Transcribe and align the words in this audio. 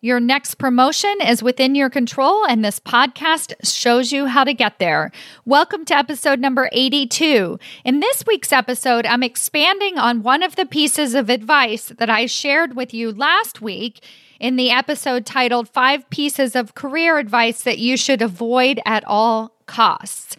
Your 0.00 0.20
next 0.20 0.54
promotion 0.58 1.16
is 1.26 1.42
within 1.42 1.74
your 1.74 1.90
control, 1.90 2.46
and 2.46 2.64
this 2.64 2.78
podcast 2.78 3.52
shows 3.64 4.12
you 4.12 4.26
how 4.26 4.44
to 4.44 4.54
get 4.54 4.78
there. 4.78 5.10
Welcome 5.44 5.84
to 5.86 5.96
episode 5.96 6.38
number 6.38 6.68
82. 6.70 7.58
In 7.84 7.98
this 7.98 8.22
week's 8.24 8.52
episode, 8.52 9.06
I'm 9.06 9.24
expanding 9.24 9.98
on 9.98 10.22
one 10.22 10.44
of 10.44 10.54
the 10.54 10.66
pieces 10.66 11.16
of 11.16 11.28
advice 11.28 11.88
that 11.98 12.08
I 12.08 12.26
shared 12.26 12.76
with 12.76 12.94
you 12.94 13.10
last 13.10 13.60
week 13.60 14.04
in 14.38 14.54
the 14.54 14.70
episode 14.70 15.26
titled 15.26 15.68
Five 15.68 16.08
Pieces 16.10 16.54
of 16.54 16.76
Career 16.76 17.18
Advice 17.18 17.64
That 17.64 17.78
You 17.78 17.96
Should 17.96 18.22
Avoid 18.22 18.80
at 18.86 19.02
All 19.04 19.56
Costs. 19.66 20.36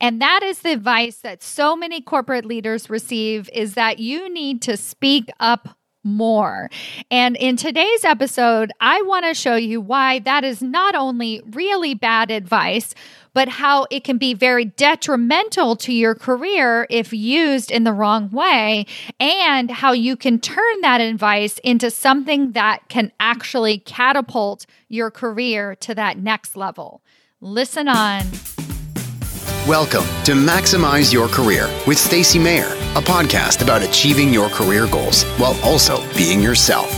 And 0.00 0.20
that 0.20 0.42
is 0.42 0.62
the 0.62 0.72
advice 0.72 1.18
that 1.18 1.40
so 1.40 1.76
many 1.76 2.00
corporate 2.00 2.44
leaders 2.44 2.90
receive 2.90 3.48
is 3.52 3.74
that 3.74 4.00
you 4.00 4.32
need 4.32 4.60
to 4.62 4.76
speak 4.76 5.28
up 5.38 5.77
more. 6.08 6.70
And 7.10 7.36
in 7.36 7.56
today's 7.56 8.04
episode, 8.04 8.72
I 8.80 9.02
want 9.02 9.26
to 9.26 9.34
show 9.34 9.56
you 9.56 9.80
why 9.80 10.18
that 10.20 10.44
is 10.44 10.62
not 10.62 10.94
only 10.94 11.42
really 11.52 11.94
bad 11.94 12.30
advice, 12.30 12.94
but 13.34 13.48
how 13.48 13.86
it 13.90 14.02
can 14.02 14.18
be 14.18 14.34
very 14.34 14.64
detrimental 14.64 15.76
to 15.76 15.92
your 15.92 16.14
career 16.14 16.86
if 16.90 17.12
used 17.12 17.70
in 17.70 17.84
the 17.84 17.92
wrong 17.92 18.30
way, 18.30 18.86
and 19.20 19.70
how 19.70 19.92
you 19.92 20.16
can 20.16 20.40
turn 20.40 20.80
that 20.80 21.00
advice 21.00 21.58
into 21.58 21.90
something 21.90 22.52
that 22.52 22.88
can 22.88 23.12
actually 23.20 23.78
catapult 23.78 24.66
your 24.88 25.10
career 25.10 25.76
to 25.76 25.94
that 25.94 26.18
next 26.18 26.56
level. 26.56 27.00
Listen 27.40 27.86
on. 27.86 28.24
Welcome 29.68 30.06
to 30.24 30.32
Maximize 30.32 31.12
Your 31.12 31.28
Career 31.28 31.68
with 31.86 31.98
Stacy 31.98 32.38
Mayer, 32.38 32.72
a 32.96 33.02
podcast 33.02 33.60
about 33.60 33.82
achieving 33.82 34.32
your 34.32 34.48
career 34.48 34.86
goals 34.86 35.24
while 35.36 35.54
also 35.62 36.02
being 36.16 36.40
yourself. 36.40 36.90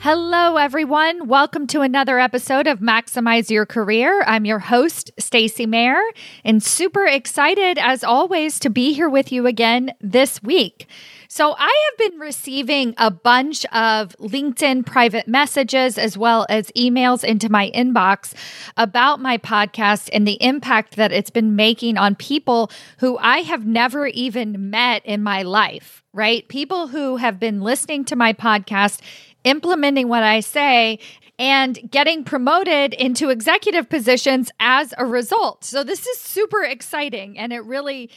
Hello 0.00 0.56
everyone. 0.56 1.28
Welcome 1.28 1.68
to 1.68 1.82
another 1.82 2.18
episode 2.18 2.66
of 2.66 2.80
Maximize 2.80 3.48
Your 3.48 3.64
Career. 3.64 4.24
I'm 4.26 4.44
your 4.44 4.58
host, 4.58 5.12
Stacy 5.20 5.66
Mayer, 5.66 6.02
and 6.42 6.60
super 6.60 7.06
excited 7.06 7.78
as 7.78 8.02
always 8.02 8.58
to 8.58 8.70
be 8.70 8.92
here 8.92 9.08
with 9.08 9.30
you 9.30 9.46
again 9.46 9.94
this 10.00 10.42
week. 10.42 10.88
So 11.32 11.54
I 11.56 11.90
have 11.90 12.10
been 12.10 12.18
receiving 12.18 12.92
a 12.98 13.08
bunch 13.08 13.64
of 13.66 14.16
LinkedIn 14.18 14.84
private 14.84 15.28
messages 15.28 15.96
as 15.96 16.18
well 16.18 16.44
as 16.48 16.72
emails 16.72 17.22
into 17.22 17.48
my 17.48 17.70
inbox 17.72 18.34
about 18.76 19.20
my 19.20 19.38
podcast 19.38 20.10
and 20.12 20.26
the 20.26 20.42
impact 20.42 20.96
that 20.96 21.12
it's 21.12 21.30
been 21.30 21.54
making 21.54 21.96
on 21.96 22.16
people 22.16 22.68
who 22.98 23.16
I 23.18 23.42
have 23.42 23.64
never 23.64 24.08
even 24.08 24.70
met 24.70 25.06
in 25.06 25.22
my 25.22 25.42
life, 25.42 26.02
right? 26.12 26.48
People 26.48 26.88
who 26.88 27.18
have 27.18 27.38
been 27.38 27.60
listening 27.60 28.04
to 28.06 28.16
my 28.16 28.32
podcast, 28.32 29.00
implementing 29.44 30.08
what 30.08 30.24
I 30.24 30.40
say, 30.40 30.98
and 31.38 31.78
getting 31.92 32.24
promoted 32.24 32.92
into 32.92 33.30
executive 33.30 33.88
positions 33.88 34.50
as 34.58 34.92
a 34.98 35.06
result. 35.06 35.62
So 35.62 35.84
this 35.84 36.04
is 36.08 36.18
super 36.18 36.64
exciting 36.64 37.38
and 37.38 37.52
it 37.52 37.64
really 37.64 38.10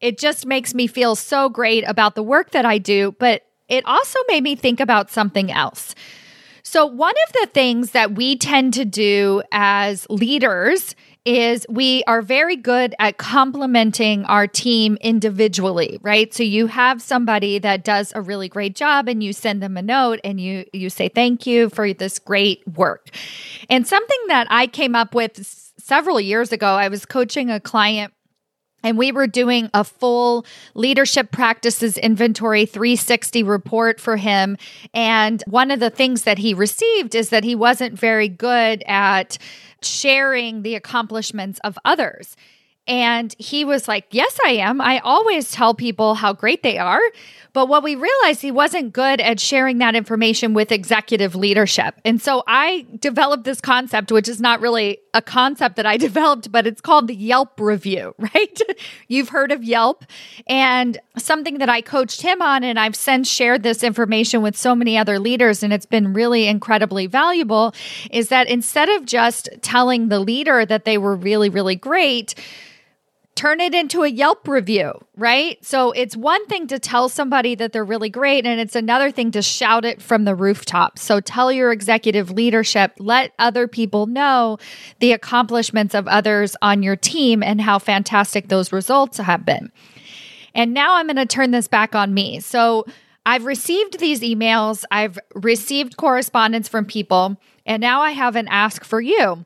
it 0.00 0.18
just 0.18 0.46
makes 0.46 0.74
me 0.74 0.86
feel 0.86 1.14
so 1.14 1.48
great 1.48 1.84
about 1.86 2.14
the 2.14 2.22
work 2.22 2.50
that 2.50 2.64
I 2.64 2.78
do, 2.78 3.14
but 3.18 3.42
it 3.68 3.84
also 3.84 4.18
made 4.28 4.42
me 4.42 4.56
think 4.56 4.80
about 4.80 5.10
something 5.10 5.50
else. 5.50 5.94
So, 6.62 6.84
one 6.84 7.14
of 7.26 7.32
the 7.32 7.46
things 7.52 7.92
that 7.92 8.14
we 8.14 8.36
tend 8.36 8.74
to 8.74 8.84
do 8.84 9.42
as 9.52 10.06
leaders 10.10 10.94
is 11.24 11.66
we 11.68 12.02
are 12.06 12.22
very 12.22 12.56
good 12.56 12.94
at 12.98 13.18
complimenting 13.18 14.24
our 14.24 14.46
team 14.46 14.96
individually, 15.02 15.98
right? 16.00 16.32
So 16.32 16.42
you 16.42 16.68
have 16.68 17.02
somebody 17.02 17.58
that 17.58 17.84
does 17.84 18.12
a 18.14 18.22
really 18.22 18.48
great 18.48 18.74
job 18.74 19.08
and 19.08 19.22
you 19.22 19.34
send 19.34 19.62
them 19.62 19.76
a 19.76 19.82
note 19.82 20.20
and 20.24 20.40
you 20.40 20.64
you 20.72 20.88
say 20.88 21.08
thank 21.08 21.46
you 21.46 21.68
for 21.68 21.92
this 21.92 22.18
great 22.18 22.66
work. 22.66 23.10
And 23.68 23.86
something 23.86 24.18
that 24.28 24.46
I 24.48 24.68
came 24.68 24.94
up 24.94 25.14
with 25.14 25.44
several 25.78 26.18
years 26.18 26.50
ago, 26.50 26.66
I 26.66 26.88
was 26.88 27.04
coaching 27.04 27.50
a 27.50 27.60
client 27.60 28.12
and 28.82 28.96
we 28.96 29.12
were 29.12 29.26
doing 29.26 29.70
a 29.74 29.84
full 29.84 30.46
leadership 30.74 31.30
practices 31.30 31.98
inventory 31.98 32.64
360 32.64 33.42
report 33.42 34.00
for 34.00 34.16
him. 34.16 34.56
And 34.94 35.42
one 35.46 35.70
of 35.70 35.80
the 35.80 35.90
things 35.90 36.22
that 36.22 36.38
he 36.38 36.54
received 36.54 37.14
is 37.14 37.30
that 37.30 37.44
he 37.44 37.54
wasn't 37.54 37.98
very 37.98 38.28
good 38.28 38.82
at 38.86 39.38
sharing 39.82 40.62
the 40.62 40.74
accomplishments 40.74 41.60
of 41.64 41.78
others. 41.84 42.36
And 42.86 43.34
he 43.38 43.64
was 43.64 43.86
like, 43.86 44.06
Yes, 44.10 44.38
I 44.46 44.52
am. 44.52 44.80
I 44.80 45.00
always 45.00 45.50
tell 45.50 45.74
people 45.74 46.14
how 46.14 46.32
great 46.32 46.62
they 46.62 46.78
are. 46.78 47.00
But 47.52 47.68
what 47.68 47.82
we 47.82 47.94
realized, 47.94 48.42
he 48.42 48.50
wasn't 48.50 48.92
good 48.92 49.20
at 49.20 49.40
sharing 49.40 49.78
that 49.78 49.94
information 49.94 50.54
with 50.54 50.70
executive 50.70 51.34
leadership. 51.34 51.94
And 52.04 52.20
so 52.20 52.42
I 52.46 52.86
developed 52.98 53.44
this 53.44 53.60
concept, 53.60 54.12
which 54.12 54.28
is 54.28 54.40
not 54.40 54.60
really 54.60 54.98
a 55.14 55.22
concept 55.22 55.76
that 55.76 55.86
I 55.86 55.96
developed, 56.08 56.52
but 56.52 56.66
it's 56.66 56.80
called 56.80 57.08
the 57.08 57.14
Yelp 57.14 57.58
review, 57.60 58.14
right? 58.18 58.60
You've 59.08 59.30
heard 59.30 59.52
of 59.52 59.64
Yelp. 59.64 60.04
And 60.46 60.98
something 61.16 61.58
that 61.58 61.68
I 61.68 61.80
coached 61.80 62.22
him 62.22 62.42
on, 62.42 62.64
and 62.64 62.78
I've 62.78 62.96
since 62.96 63.30
shared 63.30 63.62
this 63.62 63.82
information 63.82 64.42
with 64.42 64.56
so 64.56 64.74
many 64.74 64.98
other 64.98 65.18
leaders, 65.18 65.62
and 65.62 65.72
it's 65.72 65.86
been 65.86 66.12
really 66.12 66.46
incredibly 66.46 67.06
valuable, 67.06 67.74
is 68.10 68.28
that 68.28 68.48
instead 68.48 68.88
of 68.88 69.04
just 69.04 69.48
telling 69.62 70.08
the 70.08 70.20
leader 70.20 70.64
that 70.64 70.84
they 70.84 70.98
were 70.98 71.16
really, 71.16 71.48
really 71.48 71.76
great, 71.76 72.34
turn 73.38 73.60
it 73.60 73.72
into 73.72 74.02
a 74.02 74.08
Yelp 74.08 74.48
review, 74.48 74.92
right? 75.16 75.64
So 75.64 75.92
it's 75.92 76.16
one 76.16 76.44
thing 76.46 76.66
to 76.66 76.80
tell 76.80 77.08
somebody 77.08 77.54
that 77.54 77.72
they're 77.72 77.84
really 77.84 78.08
great, 78.10 78.44
and 78.44 78.58
it's 78.58 78.74
another 78.74 79.12
thing 79.12 79.30
to 79.30 79.42
shout 79.42 79.84
it 79.84 80.02
from 80.02 80.24
the 80.24 80.34
rooftop. 80.34 80.98
So 80.98 81.20
tell 81.20 81.52
your 81.52 81.70
executive 81.70 82.32
leadership, 82.32 82.94
let 82.98 83.32
other 83.38 83.68
people 83.68 84.06
know 84.06 84.58
the 84.98 85.12
accomplishments 85.12 85.94
of 85.94 86.08
others 86.08 86.56
on 86.62 86.82
your 86.82 86.96
team 86.96 87.44
and 87.44 87.60
how 87.60 87.78
fantastic 87.78 88.48
those 88.48 88.72
results 88.72 89.18
have 89.18 89.46
been. 89.46 89.70
And 90.52 90.74
now 90.74 90.96
I'm 90.96 91.06
going 91.06 91.14
to 91.14 91.24
turn 91.24 91.52
this 91.52 91.68
back 91.68 91.94
on 91.94 92.12
me. 92.12 92.40
So 92.40 92.86
I've 93.24 93.44
received 93.44 94.00
these 94.00 94.20
emails, 94.20 94.82
I've 94.90 95.16
received 95.36 95.96
correspondence 95.96 96.66
from 96.66 96.86
people, 96.86 97.36
and 97.64 97.80
now 97.80 98.00
I 98.00 98.10
have 98.10 98.34
an 98.34 98.48
ask 98.48 98.82
for 98.82 99.00
you. 99.00 99.44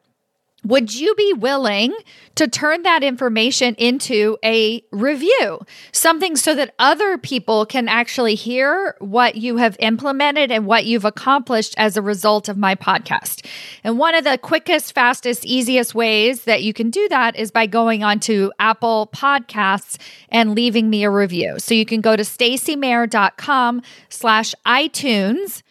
Would 0.65 0.95
you 0.95 1.15
be 1.17 1.33
willing 1.33 1.93
to 2.37 2.47
turn 2.47 2.84
that 2.84 3.03
information 3.03 3.75
into 3.75 4.39
a 4.45 4.84
review? 4.93 5.61
Something 5.91 6.37
so 6.37 6.55
that 6.55 6.73
other 6.78 7.19
people 7.19 7.67
can 7.67 7.89
actually 7.89 8.37
hear 8.37 8.95
what 9.00 9.34
you 9.34 9.56
have 9.56 9.77
implemented 9.81 10.53
and 10.53 10.65
what 10.65 10.84
you've 10.84 11.05
accomplished 11.05 11.75
as 11.78 11.97
a 11.97 12.03
result 12.03 12.49
of 12.49 12.56
my 12.56 12.77
podcast. 12.77 13.45
And 13.83 13.99
one 13.99 14.15
of 14.15 14.23
the 14.23 14.39
quickest, 14.39 14.95
fastest, 14.95 15.45
easiest 15.45 15.97
ways 15.97 16.45
that 16.45 16.62
you 16.62 16.73
can 16.73 16.91
do 16.91 17.09
that 17.09 17.34
is 17.34 17.50
by 17.50 17.67
going 17.67 18.05
onto 18.05 18.50
Apple 18.61 19.11
Podcasts 19.12 19.99
and 20.29 20.55
leaving 20.55 20.89
me 20.89 21.03
a 21.03 21.11
review. 21.11 21.59
So 21.59 21.75
you 21.75 21.84
can 21.84 22.00
go 22.00 22.15
to 22.15 22.23
stacymayer.com 22.23 23.83
slash 24.09 24.55
iTunes 24.65 25.62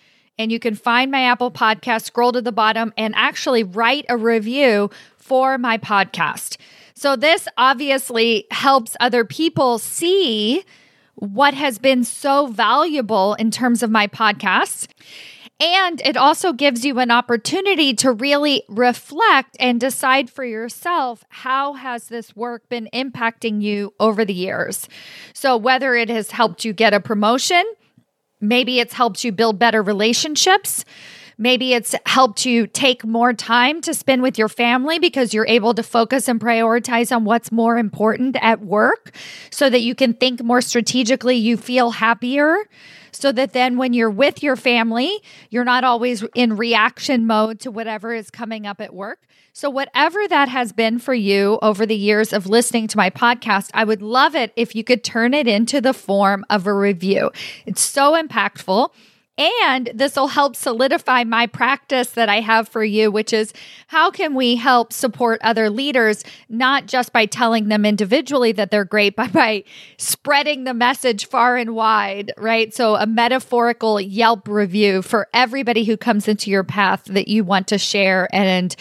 and 0.42 0.52
you 0.52 0.60
can 0.60 0.74
find 0.74 1.12
my 1.12 1.22
Apple 1.22 1.52
podcast, 1.52 2.06
scroll 2.06 2.32
to 2.32 2.42
the 2.42 2.52
bottom, 2.52 2.92
and 2.98 3.14
actually 3.16 3.64
write 3.64 4.06
a 4.10 4.18
review 4.18 4.90
for 5.18 5.60
my 5.60 5.78
podcast. 5.78 6.58
So, 6.96 7.16
this 7.16 7.48
obviously 7.58 8.48
helps 8.50 8.98
other 9.00 9.24
people 9.24 9.78
see 9.78 10.64
what 11.16 11.54
has 11.54 11.78
been 11.78 12.04
so 12.04 12.48
valuable 12.48 13.36
in 13.36 13.52
terms 13.52 13.84
of 13.84 13.92
my 13.92 14.08
podcast. 14.08 14.88
And 15.60 16.02
it 16.02 16.18
also 16.18 16.54
gives 16.54 16.84
you 16.84 16.98
an 16.98 17.12
opportunity 17.12 17.94
to 17.96 18.12
really 18.12 18.64
reflect 18.68 19.56
and 19.60 19.80
decide 19.80 20.32
for 20.32 20.44
yourself 20.44 21.24
how 21.30 21.74
has 21.74 22.08
this 22.08 22.36
work 22.36 22.68
been 22.68 22.90
impacting 22.92 23.62
you 23.62 23.94
over 24.00 24.26
the 24.26 24.34
years. 24.34 24.88
So 25.34 25.56
whether 25.56 25.94
it 25.94 26.10
has 26.10 26.32
helped 26.32 26.66
you 26.66 26.74
get 26.74 26.96
a 26.96 27.00
promotion, 27.00 27.64
Maybe 28.42 28.80
it's 28.80 28.94
helped 28.94 29.24
you 29.24 29.32
build 29.32 29.60
better 29.60 29.82
relationships. 29.82 30.84
Maybe 31.38 31.74
it's 31.74 31.96
helped 32.06 32.46
you 32.46 32.68
take 32.68 33.04
more 33.06 33.34
time 33.34 33.82
to 33.82 33.94
spend 33.94 34.22
with 34.22 34.38
your 34.38 34.50
family 34.50 35.00
because 35.00 35.34
you're 35.34 35.48
able 35.48 35.74
to 35.74 35.82
focus 35.82 36.28
and 36.28 36.40
prioritize 36.40 37.16
on 37.16 37.24
what's 37.24 37.52
more 37.52 37.78
important 37.78 38.38
at 38.42 38.62
work 38.62 39.16
so 39.50 39.70
that 39.70 39.82
you 39.82 39.96
can 39.96 40.14
think 40.14 40.44
more 40.44 40.62
strategically. 40.62 41.36
You 41.36 41.58
feel 41.58 41.92
happier 41.92 42.58
so 43.12 43.32
that 43.32 43.54
then 43.54 43.78
when 43.78 43.94
you're 43.94 44.10
with 44.10 44.44
your 44.44 44.56
family, 44.56 45.20
you're 45.50 45.64
not 45.64 45.84
always 45.84 46.24
in 46.36 46.58
reaction 46.58 47.26
mode 47.26 47.60
to 47.62 47.72
whatever 47.72 48.14
is 48.14 48.30
coming 48.30 48.68
up 48.68 48.80
at 48.80 48.94
work. 48.94 49.20
So, 49.54 49.70
whatever 49.70 50.28
that 50.30 50.48
has 50.48 50.72
been 50.72 50.98
for 50.98 51.14
you 51.14 51.60
over 51.62 51.86
the 51.86 51.96
years 51.96 52.32
of 52.32 52.48
listening 52.48 52.88
to 52.88 52.98
my 52.98 53.10
podcast, 53.10 53.70
I 53.74 53.84
would 53.84 54.02
love 54.02 54.34
it 54.34 54.54
if 54.56 54.76
you 54.76 54.84
could 54.84 55.04
turn 55.04 55.34
it 55.34 55.46
into 55.46 55.82
the 55.82 55.94
form 55.94 56.46
of 56.50 56.68
a 56.68 56.74
review. 56.74 57.32
It's 57.66 57.82
so 57.82 58.14
impactful. 58.14 58.92
And 59.38 59.90
this 59.94 60.16
will 60.16 60.28
help 60.28 60.56
solidify 60.56 61.24
my 61.24 61.48
practice 61.48 62.12
that 62.12 62.30
I 62.30 62.42
have 62.42 62.68
for 62.68 62.84
you, 62.84 63.12
which 63.12 63.34
is 63.34 63.54
how 63.88 64.12
can 64.12 64.36
we 64.36 64.56
help 64.56 64.94
support 64.94 65.42
other 65.42 65.70
leaders, 65.70 66.24
not 66.48 66.86
just 66.86 67.12
by 67.12 67.26
telling 67.26 67.68
them 67.68 67.86
individually 67.86 68.52
that 68.52 68.72
they're 68.72 68.86
great, 68.86 69.16
but 69.18 69.34
by 69.34 69.64
spreading 69.98 70.64
the 70.64 70.74
message 70.74 71.28
far 71.28 71.58
and 71.58 71.76
wide, 71.76 72.32
right? 72.38 72.74
So, 72.74 72.96
a 72.96 73.06
metaphorical 73.06 74.00
Yelp 74.00 74.48
review 74.48 75.02
for 75.02 75.28
everybody 75.34 75.84
who 75.84 75.98
comes 75.98 76.30
into 76.30 76.50
your 76.50 76.64
path 76.64 77.04
that 77.06 77.28
you 77.28 77.44
want 77.44 77.68
to 77.70 77.78
share 77.78 78.30
and 78.34 78.76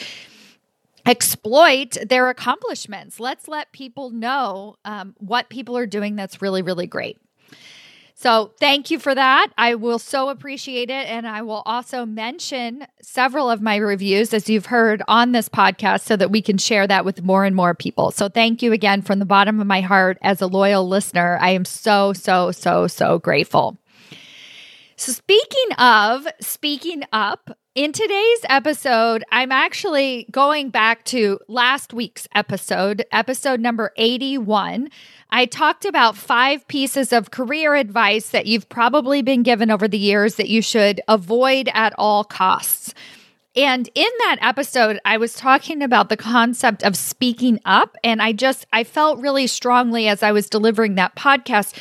exploit 1.07 1.97
their 2.09 2.29
accomplishments. 2.29 3.21
Let's 3.21 3.49
let 3.49 3.73
people 3.73 4.11
know 4.11 4.77
um, 4.85 5.15
what 5.19 5.49
people 5.49 5.77
are 5.77 5.87
doing 5.87 6.17
that's 6.17 6.43
really, 6.43 6.63
really 6.63 6.87
great. 6.87 7.19
So, 8.21 8.53
thank 8.61 8.91
you 8.91 8.99
for 8.99 9.15
that. 9.15 9.49
I 9.57 9.77
will 9.77 9.99
so 9.99 10.29
appreciate 10.29 10.91
it. 10.91 11.09
And 11.09 11.27
I 11.27 11.41
will 11.41 11.63
also 11.65 12.05
mention 12.05 12.87
several 13.01 13.49
of 13.51 13.63
my 13.63 13.77
reviews, 13.77 14.35
as 14.35 14.47
you've 14.47 14.67
heard 14.67 15.03
on 15.09 15.33
this 15.33 15.49
podcast, 15.49 16.03
so 16.03 16.17
that 16.17 16.31
we 16.31 16.43
can 16.43 16.59
share 16.59 16.87
that 16.87 17.07
with 17.07 17.23
more 17.23 17.47
and 17.47 17.57
more 17.57 17.73
people. 17.73 18.11
So, 18.11 18.29
thank 18.29 18.61
you 18.61 18.75
again 18.75 19.01
from 19.01 19.21
the 19.21 19.25
bottom 19.25 19.59
of 19.59 19.67
my 19.67 19.81
heart 19.81 20.19
as 20.21 20.43
a 20.43 20.47
loyal 20.47 20.87
listener. 20.87 21.39
I 21.41 21.53
am 21.53 21.65
so, 21.65 22.13
so, 22.13 22.53
so, 22.53 22.87
so 22.89 23.19
grateful. 23.19 23.79
So, 24.97 25.13
speaking 25.13 25.73
of 25.79 26.29
speaking 26.43 27.05
up, 27.15 27.57
in 27.77 27.93
today's 27.93 28.41
episode, 28.49 29.23
I'm 29.31 29.53
actually 29.53 30.27
going 30.33 30.71
back 30.71 31.05
to 31.07 31.39
last 31.47 31.93
week's 31.93 32.27
episode, 32.35 33.05
episode 33.13 33.61
number 33.61 33.93
81. 33.97 34.89
I 35.31 35.47
talked 35.47 35.85
about 35.85 36.17
five 36.17 36.67
pieces 36.67 37.13
of 37.13 37.31
career 37.31 37.77
advice 37.77 38.31
that 38.31 38.47
you've 38.47 38.69
probably 38.69 39.23
been 39.23 39.45
given 39.45 39.71
over 39.71 39.87
the 39.87 39.99
years 39.99 40.35
that 40.35 40.49
you 40.49 40.63
should 40.63 41.01
avoid 41.07 41.71
at 41.73 41.95
all 41.97 42.25
costs. 42.25 42.93
And 43.55 43.89
in 43.95 44.11
that 44.19 44.39
episode, 44.41 44.99
I 45.05 45.17
was 45.17 45.35
talking 45.35 45.81
about 45.81 46.09
the 46.09 46.17
concept 46.17 46.83
of 46.83 46.97
speaking 46.97 47.61
up. 47.65 47.97
And 48.03 48.21
I 48.21 48.33
just, 48.33 48.67
I 48.73 48.83
felt 48.83 49.21
really 49.21 49.47
strongly 49.47 50.09
as 50.09 50.25
I 50.25 50.33
was 50.33 50.51
delivering 50.51 50.97
that 50.97 51.15
podcast 51.15 51.77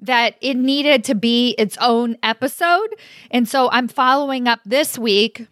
that 0.00 0.36
it 0.40 0.56
needed 0.56 1.04
to 1.04 1.14
be 1.14 1.54
its 1.58 1.76
own 1.78 2.16
episode. 2.22 2.88
And 3.30 3.48
so 3.48 3.70
I'm 3.70 3.88
following 3.88 4.48
up 4.48 4.60
this 4.64 4.98
week 4.98 5.46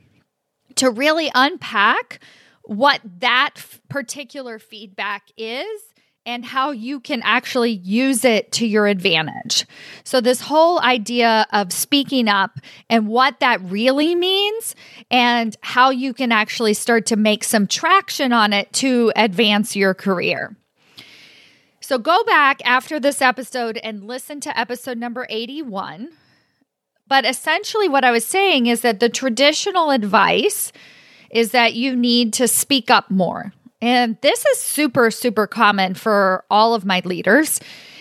to 0.77 0.91
really 0.91 1.31
unpack 1.35 2.21
what 2.63 3.01
that 3.21 3.55
particular 3.89 4.59
feedback 4.59 5.25
is 5.37 5.67
and 6.29 6.45
how 6.45 6.73
you 6.73 7.01
can 7.01 7.23
actually 7.25 7.71
use 7.71 8.23
it 8.23 8.53
to 8.53 8.67
your 8.67 8.87
advantage. 8.87 9.65
So, 10.05 10.21
this 10.21 10.43
whole 10.43 10.79
idea 10.81 11.47
of 11.53 11.73
speaking 11.73 12.29
up 12.29 12.59
and 12.91 13.09
what 13.09 13.41
that 13.41 13.63
really 13.63 14.15
means, 14.15 14.75
and 15.11 15.57
how 15.63 15.89
you 15.89 16.13
can 16.13 16.31
actually 16.31 16.75
start 16.75 17.07
to 17.07 17.17
make 17.17 17.45
some 17.45 17.67
traction 17.67 18.35
on 18.35 18.53
it 18.53 18.71
to 18.75 19.11
advance 19.17 19.75
your 19.75 19.95
career. 19.95 20.55
So 21.81 21.99
go 21.99 22.25
back 22.25 22.61
after 22.65 22.99
this 22.99 23.23
episode 23.23 23.79
and 23.79 24.05
listen 24.05 24.41
to 24.41 24.59
episode 24.59 24.99
number 24.99 25.27
81. 25.31 26.11
But 27.07 27.25
essentially, 27.25 27.89
what 27.89 28.05
I 28.05 28.11
was 28.11 28.27
saying 28.27 28.67
is 28.67 28.83
that 28.83 29.01
the 29.01 29.09
traditional 29.09 29.91
advice 29.91 30.73
is 31.31 31.53
that 31.53 31.75
you 31.75 31.97
need 31.97 32.33
to 32.35 32.49
speak 32.49 32.91
up 32.91 33.11
more. 33.11 33.53
And 33.81 34.19
this 34.23 34.45
is 34.45 34.59
super, 34.59 35.11
super 35.11 35.47
common 35.47 35.95
for 35.95 36.45
all 36.51 36.75
of 36.75 36.85
my 36.85 37.01
leaders 37.05 37.61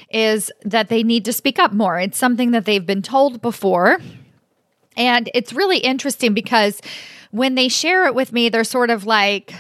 is 0.10 0.52
that 0.64 0.90
they 0.90 1.04
need 1.04 1.26
to 1.26 1.34
speak 1.34 1.60
up 1.60 1.74
more. 1.74 2.00
It's 2.00 2.18
something 2.18 2.52
that 2.52 2.66
they've 2.66 2.86
been 2.86 3.02
told 3.02 3.42
before. 3.42 4.00
And 4.96 5.30
it's 5.34 5.54
really 5.54 5.80
interesting 5.80 6.34
because 6.34 6.82
when 7.32 7.56
they 7.56 7.68
share 7.68 8.06
it 8.08 8.16
with 8.16 8.32
me, 8.32 8.50
they're 8.50 8.64
sort 8.64 8.90
of 8.90 9.06
like, 9.06 9.54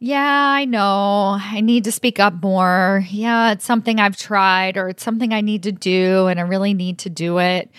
yeah, 0.00 0.48
I 0.48 0.64
know. 0.64 1.38
I 1.38 1.60
need 1.60 1.84
to 1.84 1.92
speak 1.92 2.18
up 2.18 2.42
more. 2.42 3.04
Yeah, 3.10 3.52
it's 3.52 3.66
something 3.66 4.00
I've 4.00 4.16
tried 4.16 4.78
or 4.78 4.88
it's 4.88 5.02
something 5.02 5.34
I 5.34 5.42
need 5.42 5.62
to 5.64 5.72
do 5.72 6.26
and 6.26 6.40
I 6.40 6.42
really 6.44 6.72
need 6.72 6.98
to 7.00 7.10
do 7.10 7.38
it. 7.38 7.70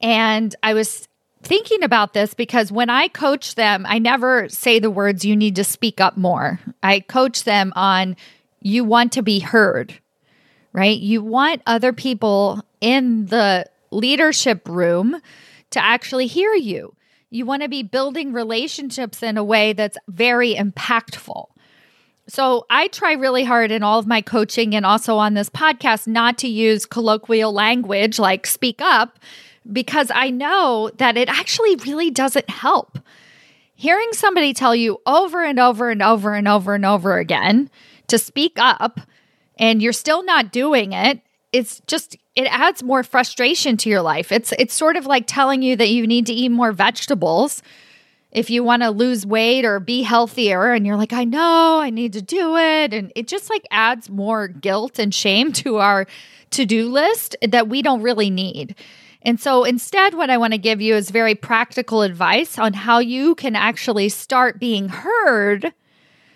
And 0.00 0.56
I 0.62 0.72
was 0.72 1.06
thinking 1.42 1.82
about 1.82 2.14
this 2.14 2.32
because 2.32 2.72
when 2.72 2.88
I 2.88 3.08
coach 3.08 3.54
them, 3.56 3.84
I 3.86 3.98
never 3.98 4.48
say 4.48 4.78
the 4.78 4.90
words, 4.90 5.26
you 5.26 5.36
need 5.36 5.56
to 5.56 5.64
speak 5.64 6.00
up 6.00 6.16
more. 6.16 6.58
I 6.82 7.00
coach 7.00 7.44
them 7.44 7.74
on, 7.76 8.16
you 8.60 8.82
want 8.82 9.12
to 9.12 9.22
be 9.22 9.40
heard, 9.40 9.98
right? 10.72 10.98
You 10.98 11.22
want 11.22 11.60
other 11.66 11.92
people 11.92 12.64
in 12.80 13.26
the 13.26 13.66
leadership 13.90 14.66
room 14.66 15.20
to 15.70 15.84
actually 15.84 16.28
hear 16.28 16.54
you. 16.54 16.94
You 17.32 17.46
want 17.46 17.62
to 17.62 17.68
be 17.68 17.82
building 17.82 18.34
relationships 18.34 19.22
in 19.22 19.38
a 19.38 19.44
way 19.44 19.72
that's 19.72 19.96
very 20.06 20.54
impactful. 20.54 21.46
So 22.28 22.66
I 22.68 22.88
try 22.88 23.12
really 23.12 23.42
hard 23.42 23.70
in 23.70 23.82
all 23.82 23.98
of 23.98 24.06
my 24.06 24.20
coaching 24.20 24.74
and 24.74 24.84
also 24.84 25.16
on 25.16 25.32
this 25.32 25.48
podcast 25.48 26.06
not 26.06 26.36
to 26.38 26.48
use 26.48 26.84
colloquial 26.84 27.50
language 27.50 28.18
like 28.18 28.46
speak 28.46 28.82
up 28.82 29.18
because 29.72 30.10
I 30.14 30.28
know 30.28 30.90
that 30.98 31.16
it 31.16 31.30
actually 31.30 31.76
really 31.76 32.10
doesn't 32.10 32.50
help. 32.50 32.98
Hearing 33.74 34.12
somebody 34.12 34.52
tell 34.52 34.76
you 34.76 35.00
over 35.06 35.42
and 35.42 35.58
over 35.58 35.88
and 35.88 36.02
over 36.02 36.34
and 36.34 36.46
over 36.46 36.74
and 36.74 36.84
over 36.84 37.16
again 37.16 37.70
to 38.08 38.18
speak 38.18 38.58
up 38.58 39.00
and 39.56 39.80
you're 39.80 39.94
still 39.94 40.22
not 40.22 40.52
doing 40.52 40.92
it, 40.92 41.22
it's 41.52 41.80
just 41.86 42.16
it 42.34 42.46
adds 42.50 42.82
more 42.82 43.02
frustration 43.02 43.76
to 43.78 43.90
your 43.90 44.02
life. 44.02 44.32
It's 44.32 44.52
it's 44.58 44.74
sort 44.74 44.96
of 44.96 45.06
like 45.06 45.24
telling 45.26 45.62
you 45.62 45.76
that 45.76 45.90
you 45.90 46.06
need 46.06 46.26
to 46.26 46.32
eat 46.32 46.48
more 46.48 46.72
vegetables 46.72 47.62
if 48.32 48.48
you 48.48 48.64
want 48.64 48.82
to 48.82 48.90
lose 48.90 49.26
weight 49.26 49.66
or 49.66 49.78
be 49.78 50.02
healthier 50.02 50.72
and 50.72 50.86
you're 50.86 50.96
like 50.96 51.12
I 51.12 51.24
know, 51.24 51.78
I 51.80 51.90
need 51.90 52.14
to 52.14 52.22
do 52.22 52.56
it 52.56 52.94
and 52.94 53.12
it 53.14 53.28
just 53.28 53.50
like 53.50 53.66
adds 53.70 54.08
more 54.08 54.48
guilt 54.48 54.98
and 54.98 55.14
shame 55.14 55.52
to 55.54 55.76
our 55.76 56.06
to-do 56.50 56.88
list 56.88 57.36
that 57.46 57.68
we 57.68 57.82
don't 57.82 58.02
really 58.02 58.30
need. 58.30 58.74
And 59.20 59.38
so 59.38 59.64
instead 59.64 60.14
what 60.14 60.30
I 60.30 60.38
want 60.38 60.54
to 60.54 60.58
give 60.58 60.80
you 60.80 60.94
is 60.94 61.10
very 61.10 61.34
practical 61.34 62.02
advice 62.02 62.58
on 62.58 62.72
how 62.72 62.98
you 62.98 63.34
can 63.34 63.54
actually 63.54 64.08
start 64.08 64.58
being 64.58 64.88
heard 64.88 65.72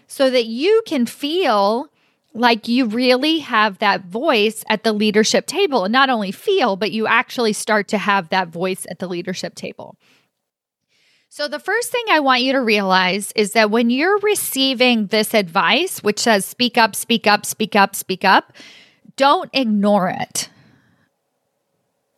so 0.07 0.31
that 0.31 0.47
you 0.47 0.83
can 0.87 1.07
feel 1.07 1.89
like 2.37 2.69
you 2.69 2.87
really 2.87 3.39
have 3.39 3.79
that 3.79 4.05
voice 4.05 4.63
at 4.69 4.85
the 4.85 4.93
leadership 4.93 5.47
table. 5.47 5.85
And 5.85 5.93
not 5.93 6.11
only 6.11 6.33
feel 6.33 6.77
but 6.77 6.93
you 6.93 7.07
actually 7.07 7.53
start 7.53 7.89
to 7.89 7.99
have 7.99 8.29
that 8.29 8.49
voice 8.49 8.87
at 8.91 8.99
the 8.99 9.09
leadership 9.09 9.55
table. 9.55 9.97
So 11.29 11.49
the 11.49 11.59
first 11.59 11.91
thing 11.91 12.05
i 12.09 12.21
want 12.21 12.43
you 12.43 12.53
to 12.53 12.61
realize 12.61 13.33
is 13.33 13.53
that 13.53 13.71
when 13.71 13.91
you're 13.91 14.19
receiving 14.21 15.09
this 15.09 15.35
advice 15.35 16.03
which 16.03 16.21
says 16.21 16.45
speak 16.45 16.79
up 16.79 16.95
speak 16.95 17.27
up 17.27 17.45
speak 17.45 17.75
up 17.75 17.95
speak 17.95 18.25
up 18.25 18.53
don't 19.17 19.51
ignore 19.55 20.09
it. 20.09 20.51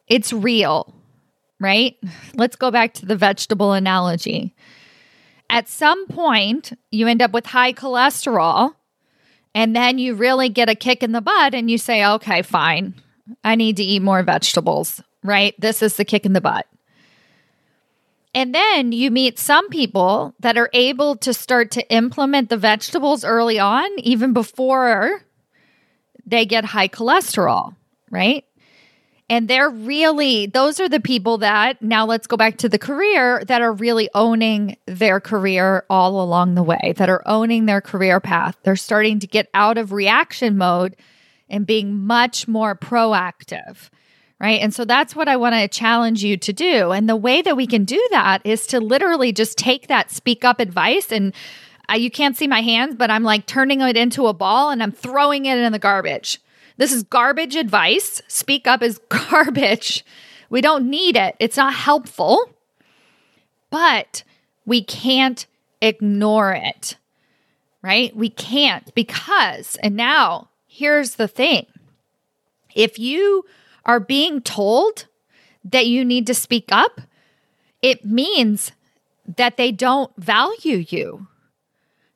It's 0.09 0.33
real 0.33 0.95
right? 1.61 1.97
Let's 2.35 2.57
go 2.57 2.71
back 2.71 2.95
to 2.95 3.07
the 3.07 3.17
vegetable 3.17 3.73
analogy. 3.73 4.55
At 5.51 5.69
some 5.69 6.07
point 6.07 6.73
you 6.91 7.07
end 7.07 7.23
up 7.23 7.33
with 7.33 7.47
high 7.47 7.73
cholesterol 7.73 8.75
and 9.55 9.75
then 9.75 9.99
you 9.99 10.15
really 10.15 10.49
get 10.49 10.69
a 10.69 10.75
kick 10.75 11.03
in 11.03 11.13
the 11.13 11.21
butt 11.21 11.55
and 11.55 11.71
you 11.71 11.79
say, 11.79 12.05
okay, 12.05 12.43
fine. 12.43 12.95
I 13.45 13.55
need 13.55 13.77
to 13.77 13.83
eat 13.83 14.03
more 14.03 14.23
vegetables, 14.23 15.03
right? 15.23 15.55
This 15.59 15.83
is 15.83 15.97
the 15.97 16.05
kick 16.05 16.25
in 16.25 16.33
the 16.33 16.41
butt. 16.41 16.67
And 18.35 18.55
then 18.55 18.93
you 18.93 19.11
meet 19.11 19.39
some 19.39 19.69
people 19.69 20.35
that 20.41 20.59
are 20.59 20.71
able 20.73 21.17
to 21.17 21.33
start 21.35 21.71
to 21.73 21.93
implement 21.93 22.51
the 22.51 22.57
vegetables 22.57 23.25
early 23.25 23.59
on, 23.59 23.89
even 23.99 24.33
before 24.33 25.23
they 26.27 26.45
get 26.45 26.65
high 26.67 26.89
cholesterol, 26.89 27.75
right? 28.11 28.45
And 29.31 29.47
they're 29.47 29.69
really, 29.69 30.47
those 30.47 30.81
are 30.81 30.89
the 30.89 31.01
people 31.01 31.39
that, 31.39 31.83
now 31.83 32.07
let's 32.07 32.27
go 32.27 32.39
back 32.39 32.57
to 32.59 32.69
the 32.69 32.79
career, 32.79 33.45
that 33.47 33.61
are 33.61 33.73
really 33.73 34.09
owning 34.15 34.79
their 34.87 35.21
career 35.21 35.85
all 35.91 36.23
along 36.23 36.55
the 36.55 36.63
way, 36.63 36.95
that 36.97 37.11
are 37.11 37.23
owning 37.27 37.67
their 37.67 37.83
career 37.83 38.21
path. 38.21 38.57
They're 38.63 38.75
starting 38.75 39.19
to 39.19 39.27
get 39.27 39.51
out 39.53 39.77
of 39.77 39.93
reaction 39.93 40.57
mode 40.57 40.97
and 41.51 41.67
being 41.67 42.07
much 42.07 42.49
more 42.49 42.75
proactive. 42.75 43.91
Right. 44.41 44.61
And 44.61 44.73
so 44.73 44.85
that's 44.85 45.17
what 45.17 45.27
I 45.27 45.37
want 45.37 45.57
to 45.57 45.67
challenge 45.67 46.23
you 46.23 46.37
to 46.37 46.53
do. 46.53 46.93
And 46.93 47.09
the 47.09 47.17
way 47.17 47.43
that 47.43 47.57
we 47.57 47.67
can 47.67 47.85
do 47.85 48.01
that 48.13 48.41
is 48.45 48.69
to 48.69 48.79
literally 48.79 49.33
just 49.33 49.59
take 49.59 49.89
that 49.89 50.13
speak 50.13 50.45
up 50.45 50.61
advice 50.61 51.11
and 51.11 51.35
you 51.93 52.11
can't 52.11 52.37
see 52.37 52.47
my 52.47 52.61
hands, 52.61 52.95
but 52.95 53.11
I'm 53.11 53.25
like 53.25 53.47
turning 53.47 53.81
it 53.81 53.97
into 53.97 54.29
a 54.29 54.33
ball 54.33 54.71
and 54.71 54.81
I'm 54.81 54.93
throwing 54.93 55.47
it 55.47 55.59
in 55.59 55.73
the 55.73 55.79
garbage 55.79 56.39
this 56.79 56.93
is 56.93 57.03
garbage 57.03 57.57
advice. 57.57 58.23
Speak 58.29 58.67
up 58.67 58.83
is 58.83 58.99
garbage. 59.09 60.05
We 60.49 60.63
don't 60.63 60.89
need 60.89 61.17
it, 61.17 61.37
it's 61.39 61.59
not 61.59 61.75
helpful, 61.75 62.51
but 63.71 64.23
we 64.65 64.83
can't 64.83 65.47
ignore 65.83 66.53
it, 66.53 66.97
right? 67.83 68.17
We 68.17 68.31
can't 68.31 68.95
because, 68.95 69.77
and 69.83 69.95
now 69.95 70.49
here's 70.67 71.17
the 71.17 71.29
thing 71.29 71.67
if 72.75 72.99
you 72.99 73.45
are 73.85 74.01
being 74.01 74.41
told 74.41 75.07
that 75.65 75.87
you 75.87 76.05
need 76.05 76.27
to 76.27 76.35
speak 76.35 76.69
up, 76.71 77.01
it 77.83 78.05
means 78.05 78.73
that 79.37 79.57
they 79.57 79.73
don't 79.73 80.15
value 80.17 80.85
you. 80.89 81.27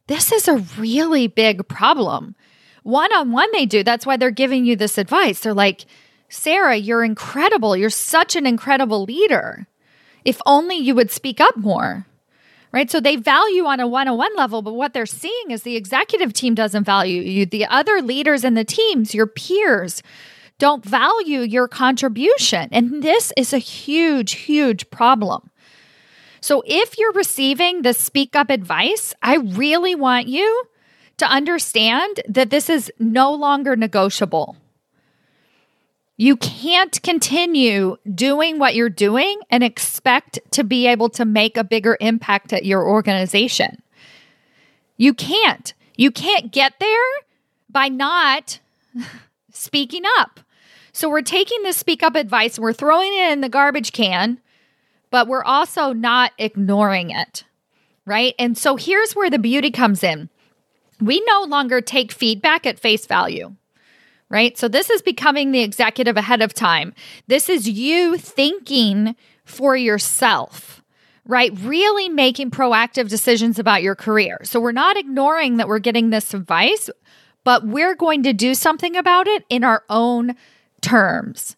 This 0.07 0.33
is 0.33 0.49
a 0.49 0.59
really 0.79 1.27
big 1.27 1.69
problem. 1.69 2.35
One 2.83 3.13
on 3.13 3.33
one, 3.33 3.49
they 3.53 3.67
do. 3.67 3.83
That's 3.83 4.07
why 4.07 4.17
they're 4.17 4.31
giving 4.31 4.65
you 4.65 4.77
this 4.77 4.99
advice. 4.99 5.41
They're 5.41 5.55
like, 5.55 5.85
Sarah, 6.29 6.77
you're 6.77 7.05
incredible. 7.05 7.77
You're 7.77 7.91
such 7.91 8.37
an 8.37 8.47
incredible 8.47 9.05
leader. 9.05 9.67
If 10.25 10.41
only 10.47 10.77
you 10.77 10.95
would 10.95 11.11
speak 11.11 11.41
up 11.41 11.57
more. 11.57 12.07
Right. 12.73 12.91
So 12.91 13.01
they 13.01 13.17
value 13.17 13.67
on 13.67 13.81
a 13.81 13.87
one 13.87 14.09
on 14.09 14.17
one 14.17 14.35
level, 14.35 14.63
but 14.63 14.73
what 14.73 14.95
they're 14.95 15.05
seeing 15.05 15.51
is 15.51 15.63
the 15.63 15.77
executive 15.77 16.33
team 16.33 16.55
doesn't 16.55 16.85
value 16.85 17.21
you. 17.21 17.45
The 17.45 17.67
other 17.67 18.01
leaders 18.01 18.45
in 18.45 18.55
the 18.55 18.65
teams, 18.65 19.15
your 19.15 19.27
peers, 19.27 20.03
don't 20.59 20.83
value 20.83 21.41
your 21.41 21.69
contribution. 21.69 22.71
And 22.73 23.03
this 23.03 23.31
is 23.37 23.53
a 23.53 23.59
huge, 23.59 24.33
huge 24.33 24.89
problem. 24.89 25.51
So 26.41 26.63
if 26.67 26.99
you're 26.99 27.13
receiving 27.13 27.83
the 27.83 27.93
speak 27.93 28.35
up 28.35 28.49
advice, 28.49 29.13
I 29.23 29.37
really 29.37 29.95
want 29.95 30.29
you 30.29 30.65
to 31.23 31.31
understand 31.31 32.21
that 32.29 32.51
this 32.51 32.69
is 32.69 32.93
no 32.99 33.33
longer 33.33 33.77
negotiable. 33.77 34.57
You 36.17 36.37
can't 36.37 37.03
continue 37.03 37.97
doing 38.15 38.59
what 38.59 38.75
you're 38.75 38.89
doing 38.89 39.41
and 39.51 39.65
expect 39.65 40.39
to 40.53 40.63
be 40.63 40.87
able 40.87 41.09
to 41.11 41.25
make 41.25 41.57
a 41.57 41.65
bigger 41.65 41.97
impact 42.01 42.53
at 42.53 42.65
your 42.65 42.87
organization. 42.87 43.83
You 44.97 45.15
can't. 45.15 45.73
You 45.97 46.11
can't 46.11 46.53
get 46.53 46.75
there 46.79 47.11
by 47.69 47.89
not 47.89 48.61
speaking 49.53 50.03
up. 50.19 50.41
So 50.93 51.09
we're 51.09 51.23
taking 51.23 51.63
this 51.63 51.79
speak 51.79 52.03
up 52.03 52.15
advice, 52.15 52.57
and 52.57 52.63
we're 52.63 52.75
throwing 52.75 53.13
it 53.15 53.33
in 53.33 53.41
the 53.41 53.49
garbage 53.49 53.93
can 53.93 54.39
but 55.13 55.29
we're 55.29 55.45
also 55.45 55.93
not 55.93 56.33
ignoring 56.39 57.11
it, 57.11 57.45
right? 58.07 58.35
And 58.39 58.59
so 58.59 58.75
here's 58.77 59.13
where 59.13 59.31
the 59.31 59.39
beauty 59.39 59.71
comes 59.71 60.03
in. 60.03 60.31
We 61.03 61.23
no 61.27 61.43
longer 61.43 61.81
take 61.81 62.13
feedback 62.13 62.67
at 62.67 62.79
face 62.79 63.07
value, 63.07 63.55
right? 64.29 64.57
So 64.57 64.69
this 64.69 64.89
is 64.89 65.03
becoming 65.03 65.51
the 65.51 65.61
executive 65.61 66.17
ahead 66.17 66.43
of 66.43 66.55
time. 66.55 66.95
This 67.27 67.49
is 67.49 67.69
you 67.69 68.17
thinking 68.17 69.17
for 69.45 69.77
yourself, 69.77 70.83
right? 71.27 71.53
Really 71.61 72.09
making 72.09 72.51
proactive 72.51 73.09
decisions 73.09 73.59
about 73.59 73.83
your 73.83 73.97
career. 73.97 74.41
So 74.45 74.61
we're 74.61 74.73
not 74.73 74.97
ignoring 74.97 75.57
that 75.57 75.69
we're 75.69 75.81
getting 75.81 76.11
this 76.11 76.33
advice, 76.35 76.89
but 77.45 77.67
we're 77.67 77.95
going 77.97 78.23
to 78.23 78.33
do 78.33 78.55
something 78.55 78.97
about 78.97 79.27
it 79.27 79.45
in 79.51 79.65
our 79.65 79.83
own 79.91 80.37
terms. 80.81 81.57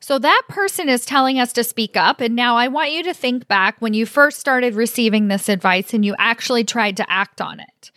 So 0.00 0.18
that 0.20 0.42
person 0.48 0.88
is 0.88 1.04
telling 1.04 1.40
us 1.40 1.52
to 1.54 1.64
speak 1.64 1.96
up. 1.96 2.20
And 2.20 2.36
now 2.36 2.56
I 2.56 2.68
want 2.68 2.92
you 2.92 3.02
to 3.02 3.12
think 3.12 3.48
back 3.48 3.76
when 3.80 3.92
you 3.92 4.06
first 4.06 4.38
started 4.38 4.74
receiving 4.74 5.28
this 5.28 5.48
advice 5.48 5.92
and 5.92 6.04
you 6.04 6.14
actually 6.18 6.64
tried 6.64 6.96
to 6.98 7.10
act 7.10 7.40
on 7.40 7.60
it. 7.60 7.90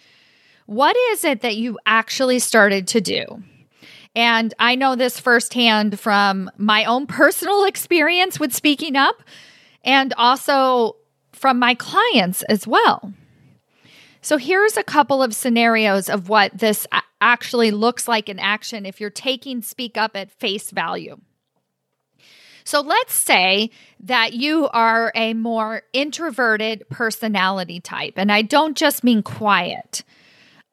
What 0.70 0.96
is 1.14 1.26
it 1.26 1.42
that 1.42 1.58
you 1.58 1.80
actually 1.88 2.38
started 2.38 2.90
to 2.90 3.02
do? 3.02 3.42
And 4.16 4.54
I 4.60 4.76
know 4.76 4.96
this 4.96 5.20
firsthand 5.20 6.00
from 6.00 6.52
my 6.58 6.86
own 6.86 7.08
personal 7.08 7.64
experience 7.66 8.40
with 8.40 8.54
speaking 8.54 8.96
up 8.96 9.24
and 9.84 10.14
also 10.16 10.96
from 11.32 11.58
my 11.58 11.74
clients 11.74 12.44
as 12.44 12.68
well. 12.68 13.12
So 14.22 14.38
here's 14.38 14.78
a 14.78 14.84
couple 14.84 15.24
of 15.24 15.34
scenarios 15.34 16.08
of 16.08 16.30
what 16.30 16.56
this 16.56 16.86
actually 17.20 17.72
looks 17.72 18.08
like 18.08 18.30
in 18.30 18.38
action 18.38 18.86
if 18.86 19.02
you're 19.02 19.10
taking 19.10 19.64
speak 19.64 19.98
up 19.98 20.16
at 20.16 20.30
face 20.30 20.70
value. 20.70 21.18
So 22.64 22.82
let's 22.82 23.16
say 23.16 23.72
that 24.02 24.34
you 24.34 24.70
are 24.70 25.12
a 25.16 25.34
more 25.34 25.82
introverted 25.94 26.88
personality 26.92 27.80
type. 27.80 28.14
And 28.18 28.32
I 28.32 28.44
don't 28.44 28.78
just 28.78 29.04
mean 29.04 29.24
quiet. 29.24 30.04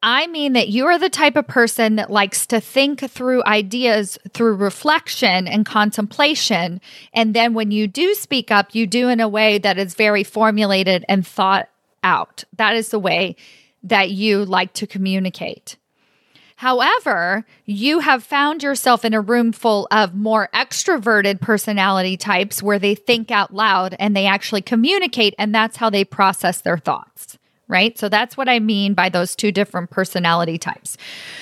I 0.03 0.27
mean 0.27 0.53
that 0.53 0.69
you 0.69 0.85
are 0.85 0.99
the 0.99 1.09
type 1.09 1.35
of 1.35 1.47
person 1.47 1.95
that 1.95 2.11
likes 2.11 2.45
to 2.47 2.61
think 2.61 3.09
through 3.09 3.43
ideas 3.45 4.19
through 4.31 4.55
reflection 4.55 5.47
and 5.47 5.65
contemplation. 5.65 6.81
And 7.13 7.33
then 7.33 7.55
when 7.55 7.71
you 7.71 7.87
do 7.87 8.13
speak 8.13 8.51
up, 8.51 8.75
you 8.75 8.85
do 8.85 9.09
in 9.09 9.19
a 9.19 9.27
way 9.27 9.57
that 9.57 9.79
is 9.79 9.95
very 9.95 10.23
formulated 10.23 11.03
and 11.09 11.25
thought 11.25 11.69
out. 12.03 12.43
That 12.57 12.75
is 12.75 12.89
the 12.89 12.99
way 12.99 13.35
that 13.83 14.11
you 14.11 14.45
like 14.45 14.73
to 14.73 14.85
communicate. 14.87 15.77
However, 16.57 17.45
you 17.65 17.99
have 17.99 18.23
found 18.23 18.63
yourself 18.63 19.05
in 19.05 19.13
a 19.13 19.21
room 19.21 19.51
full 19.51 19.87
of 19.91 20.15
more 20.15 20.49
extroverted 20.53 21.39
personality 21.39 22.17
types 22.17 22.63
where 22.63 22.79
they 22.79 22.95
think 22.95 23.29
out 23.29 23.53
loud 23.53 23.95
and 23.99 24.15
they 24.15 24.25
actually 24.25 24.63
communicate, 24.63 25.35
and 25.37 25.53
that's 25.53 25.77
how 25.77 25.91
they 25.91 26.03
process 26.03 26.61
their 26.61 26.79
thoughts. 26.79 27.36
Right. 27.69 27.97
So 27.97 28.07
that's 28.07 28.37
what 28.37 28.47
I 28.47 28.59
mean 28.59 28.93
by 28.93 29.09
those 29.09 29.35
two 29.35 29.51
different 29.51 29.89
personality 29.89 30.57
types. 30.57 30.95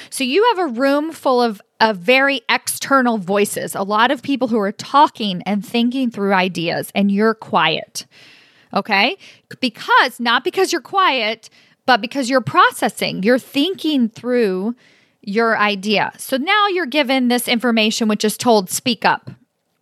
So 0.10 0.24
you 0.24 0.44
have 0.55 0.70
a 0.70 0.74
room 0.74 1.12
full 1.12 1.39
of, 1.39 1.62
of 1.79 1.98
very 1.98 2.41
external 2.50 3.20
voices, 3.20 3.75
a 3.75 3.84
lot 3.84 4.10
of 4.10 4.24
people 4.24 4.48
who 4.48 4.58
are 4.58 4.72
talking 4.72 5.44
and 5.44 5.63
thinking 5.63 6.10
through 6.10 6.34
ideas, 6.34 6.91
and 6.96 7.12
you're 7.12 7.36
quiet. 7.36 8.08
Okay. 8.74 9.17
Because 9.60 10.20
not 10.20 10.44
because 10.44 10.72
you're 10.72 10.82
quiet, 10.82 11.51
but 11.86 12.01
because 12.01 12.27
you're 12.27 12.41
processing, 12.41 13.22
you're 13.22 13.38
thinking 13.38 14.10
through 14.10 14.75
your 15.22 15.58
idea. 15.58 16.12
So 16.17 16.38
now 16.38 16.67
you're 16.67 16.86
given 16.86 17.27
this 17.27 17.48
information, 17.48 18.08
which 18.08 18.25
is 18.25 18.38
told, 18.38 18.70
speak 18.70 19.05
up, 19.05 19.29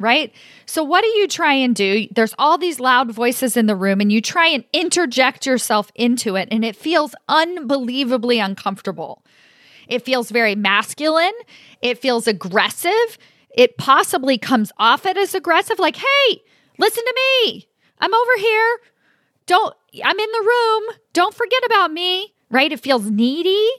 right? 0.03 0.33
So 0.65 0.83
what 0.83 1.01
do 1.01 1.07
you 1.07 1.27
try 1.27 1.53
and 1.53 1.73
do? 1.73 2.07
There's 2.11 2.35
all 2.37 2.57
these 2.57 2.79
loud 2.79 3.11
voices 3.11 3.57
in 3.57 3.65
the 3.65 3.75
room, 3.75 4.01
and 4.01 4.11
you 4.11 4.21
try 4.21 4.47
and 4.47 4.65
interject 4.73 5.45
yourself 5.45 5.91
into 5.95 6.35
it, 6.35 6.49
and 6.51 6.63
it 6.63 6.75
feels 6.75 7.15
unbelievably 7.29 8.37
uncomfortable. 8.39 9.23
It 9.87 10.03
feels 10.03 10.29
very 10.29 10.55
masculine, 10.55 11.33
it 11.81 11.97
feels 11.97 12.27
aggressive. 12.27 13.17
It 13.55 13.77
possibly 13.77 14.39
comes 14.39 14.71
off 14.79 15.05
it 15.05 15.15
as 15.15 15.35
aggressive, 15.35 15.77
like, 15.77 15.95
hey, 15.95 16.41
listen 16.79 17.03
to 17.03 17.15
me. 17.15 17.67
I'm 17.99 18.11
over 18.11 18.37
here. 18.39 18.79
Don't, 19.45 19.75
I'm 20.03 20.19
in 20.19 20.31
the 20.31 20.43
room. 20.43 20.95
Don't 21.13 21.35
forget 21.35 21.63
about 21.65 21.91
me, 21.91 22.33
right? 22.49 22.71
It 22.71 22.79
feels 22.79 23.09
needy. 23.11 23.69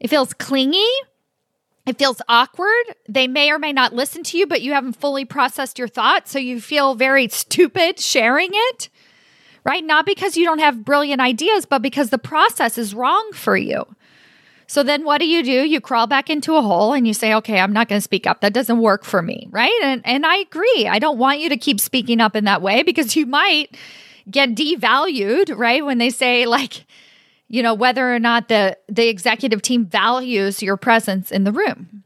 It 0.00 0.08
feels 0.08 0.32
clingy. 0.32 0.88
It 1.84 1.98
feels 1.98 2.22
awkward. 2.28 2.84
They 3.08 3.26
may 3.26 3.50
or 3.50 3.58
may 3.58 3.72
not 3.72 3.92
listen 3.92 4.22
to 4.24 4.38
you, 4.38 4.46
but 4.46 4.62
you 4.62 4.72
haven't 4.72 4.94
fully 4.94 5.24
processed 5.24 5.78
your 5.78 5.88
thoughts. 5.88 6.30
So 6.30 6.38
you 6.38 6.60
feel 6.60 6.94
very 6.94 7.28
stupid 7.28 7.98
sharing 7.98 8.50
it, 8.52 8.88
right? 9.64 9.84
Not 9.84 10.06
because 10.06 10.36
you 10.36 10.44
don't 10.44 10.60
have 10.60 10.84
brilliant 10.84 11.20
ideas, 11.20 11.66
but 11.66 11.82
because 11.82 12.10
the 12.10 12.18
process 12.18 12.78
is 12.78 12.94
wrong 12.94 13.30
for 13.34 13.56
you. 13.56 13.84
So 14.68 14.82
then 14.82 15.04
what 15.04 15.18
do 15.18 15.26
you 15.26 15.42
do? 15.42 15.50
You 15.50 15.80
crawl 15.80 16.06
back 16.06 16.30
into 16.30 16.54
a 16.54 16.62
hole 16.62 16.94
and 16.94 17.06
you 17.06 17.12
say, 17.12 17.34
okay, 17.34 17.58
I'm 17.58 17.72
not 17.72 17.88
going 17.88 17.98
to 17.98 18.02
speak 18.02 18.26
up. 18.26 18.40
That 18.40 18.54
doesn't 18.54 18.78
work 18.78 19.04
for 19.04 19.20
me, 19.20 19.48
right? 19.50 19.78
And, 19.82 20.00
and 20.04 20.24
I 20.24 20.36
agree. 20.36 20.88
I 20.88 20.98
don't 20.98 21.18
want 21.18 21.40
you 21.40 21.48
to 21.50 21.58
keep 21.58 21.78
speaking 21.78 22.20
up 22.20 22.36
in 22.36 22.44
that 22.44 22.62
way 22.62 22.82
because 22.82 23.14
you 23.14 23.26
might 23.26 23.76
get 24.30 24.54
devalued, 24.54 25.54
right? 25.58 25.84
When 25.84 25.98
they 25.98 26.10
say, 26.10 26.46
like, 26.46 26.86
you 27.52 27.62
know, 27.62 27.74
whether 27.74 28.12
or 28.12 28.18
not 28.18 28.48
the, 28.48 28.78
the 28.88 29.08
executive 29.08 29.60
team 29.60 29.84
values 29.84 30.62
your 30.62 30.78
presence 30.78 31.30
in 31.30 31.44
the 31.44 31.52
room. 31.52 32.02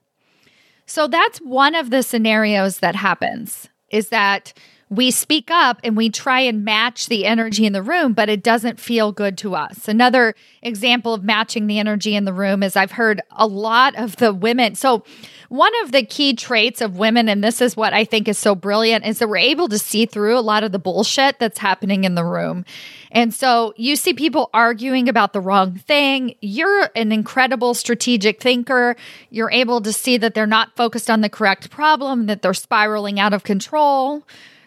So 0.86 1.06
that's 1.06 1.38
one 1.38 1.76
of 1.76 1.90
the 1.90 2.02
scenarios 2.02 2.80
that 2.80 2.96
happens 2.96 3.68
is 3.88 4.08
that 4.08 4.52
we 4.88 5.11
speak 5.11 5.50
up 5.50 5.81
and 5.83 5.97
we 5.97 6.09
try 6.11 6.40
and 6.40 6.64
match 6.64 7.09
the 7.09 7.26
energy 7.26 7.66
in 7.66 7.73
the 7.73 7.83
room, 7.83 8.12
but 8.12 8.28
it 8.28 8.43
doesn't 8.43 8.78
feel 8.78 9.11
good 9.11 9.37
to 9.38 9.57
us. 9.57 9.88
Another 9.88 10.35
example 10.62 11.12
of 11.12 11.25
matching 11.25 11.66
the 11.66 11.81
energy 11.81 12.14
in 12.14 12.25
the 12.25 12.33
room 12.33 12.62
is 12.62 12.76
I've 12.76 12.93
heard 12.93 13.21
a 13.33 13.47
lot 13.49 13.97
of 13.97 14.16
the 14.16 14.33
women. 14.33 14.76
So, 14.76 15.05
one 15.49 15.73
of 15.85 15.93
the 15.93 16.02
key 16.02 16.35
traits 16.35 16.81
of 16.81 16.99
women, 16.99 17.28
and 17.28 17.43
this 17.43 17.61
is 17.61 17.76
what 17.76 17.93
I 17.93 18.05
think 18.05 18.26
is 18.26 18.37
so 18.37 18.57
brilliant, 18.57 19.07
is 19.07 19.21
that 19.21 19.28
we're 19.28 19.37
able 19.37 19.69
to 19.69 19.78
see 19.78 20.05
through 20.05 20.37
a 20.37 20.40
lot 20.40 20.64
of 20.64 20.73
the 20.73 20.78
bullshit 20.81 21.38
that's 21.38 21.59
happening 21.59 22.02
in 22.02 22.16
the 22.16 22.25
room. 22.25 22.64
And 23.12 23.33
so 23.33 23.73
you 23.76 23.95
see 23.95 24.12
people 24.12 24.50
arguing 24.52 25.09
about 25.09 25.33
the 25.33 25.40
wrong 25.40 25.76
thing. 25.76 26.35
You're 26.40 26.90
an 26.97 27.12
incredible 27.12 27.75
strategic 27.75 28.43
thinker. 28.43 28.97
You're 29.31 29.52
able 29.52 29.81
to 29.83 29.93
see 29.93 30.16
that 30.16 30.35
they're 30.35 30.49
not 30.49 30.75
focused 30.75 31.09
on 31.09 31.21
the 31.21 31.28
correct 31.28 31.71
problem, 31.71 32.26
that 32.26 32.43
they're 32.43 32.52
spiraling 32.52 33.21
out 33.21 33.33
of 33.33 33.45
control. 33.45 34.25